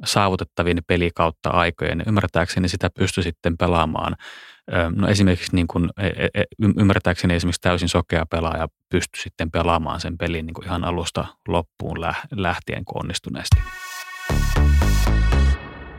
[0.04, 2.02] saavutettavin peli kautta aikojen.
[2.06, 4.16] Ymmärtääkseni sitä pystyi sitten pelaamaan.
[4.96, 6.44] No esimerkiksi niin kuin, e, e, e,
[6.80, 12.00] ymmärtääkseni esimerkiksi täysin sokea pelaaja pystyi sitten pelaamaan sen pelin niin kuin ihan alusta loppuun
[12.30, 13.56] lähtien onnistuneesti.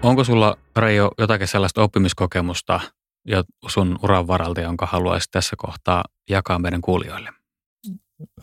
[0.01, 2.79] Onko sulla, Reijo, jotakin sellaista oppimiskokemusta
[3.27, 7.29] ja sun uran varalta, jonka haluaisit tässä kohtaa jakaa meidän kuulijoille?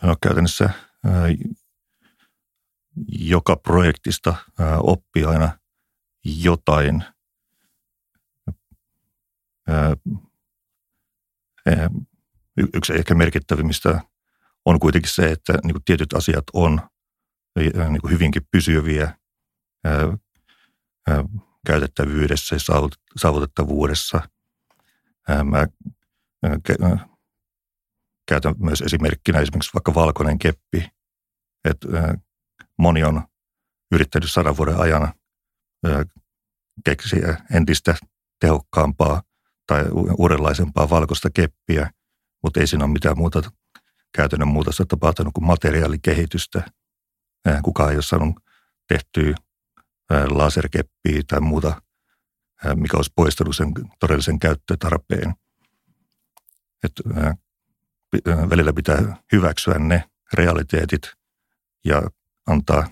[0.03, 0.69] No käytännössä
[3.07, 4.35] joka projektista
[4.79, 5.59] oppii aina
[6.23, 7.03] jotain.
[12.73, 14.01] Yksi ehkä merkittävimmistä
[14.65, 16.81] on kuitenkin se, että niin kuin tietyt asiat on
[17.89, 19.17] niin kuin hyvinkin pysyviä
[21.65, 22.59] käytettävyydessä ja
[23.17, 24.29] saavutettavuudessa.
[25.43, 25.67] Mä
[28.27, 30.89] käytän myös esimerkkinä esimerkiksi vaikka valkoinen keppi.
[31.65, 31.87] Että
[32.77, 33.23] moni on
[33.91, 35.13] yrittänyt sadan vuoden ajan
[36.85, 37.95] keksiä entistä
[38.39, 39.21] tehokkaampaa
[39.67, 39.85] tai
[40.17, 41.91] uudenlaisempaa valkoista keppiä,
[42.43, 43.51] mutta ei siinä ole mitään muuta
[44.15, 46.71] käytännön muutosta tapahtunut kuin materiaalikehitystä.
[47.63, 48.35] Kukaan ei ole saanut
[48.87, 49.35] tehtyä
[50.29, 51.81] laserkeppiä tai muuta,
[52.75, 55.35] mikä olisi poistanut sen todellisen käyttötarpeen.
[56.83, 56.91] Et,
[58.49, 60.03] välillä pitää hyväksyä ne
[60.33, 61.01] realiteetit
[61.85, 62.01] ja
[62.47, 62.87] antaa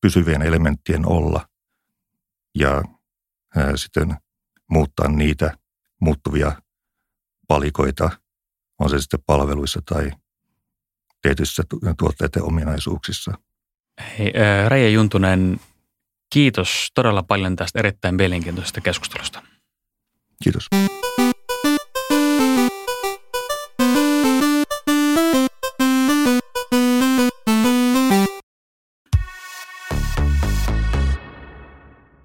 [0.00, 1.48] pysyvien elementtien olla
[2.54, 2.82] ja
[3.56, 4.16] ää, sitten
[4.70, 5.56] muuttaa niitä
[6.00, 6.62] muuttuvia
[7.48, 8.10] palikoita,
[8.78, 10.10] on se sitten palveluissa tai
[11.22, 11.62] tietyissä
[11.98, 13.32] tuotteiden ominaisuuksissa.
[14.18, 14.32] Hei,
[14.68, 15.60] Reija Juntunen,
[16.30, 19.42] kiitos todella paljon tästä erittäin mielenkiintoisesta keskustelusta.
[20.42, 20.66] Kiitos.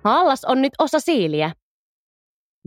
[0.07, 1.51] Haallas on nyt osa Siiliä.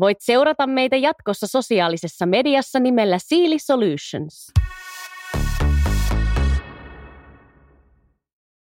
[0.01, 4.53] Voit seurata meitä jatkossa sosiaalisessa mediassa nimellä Siili Solutions.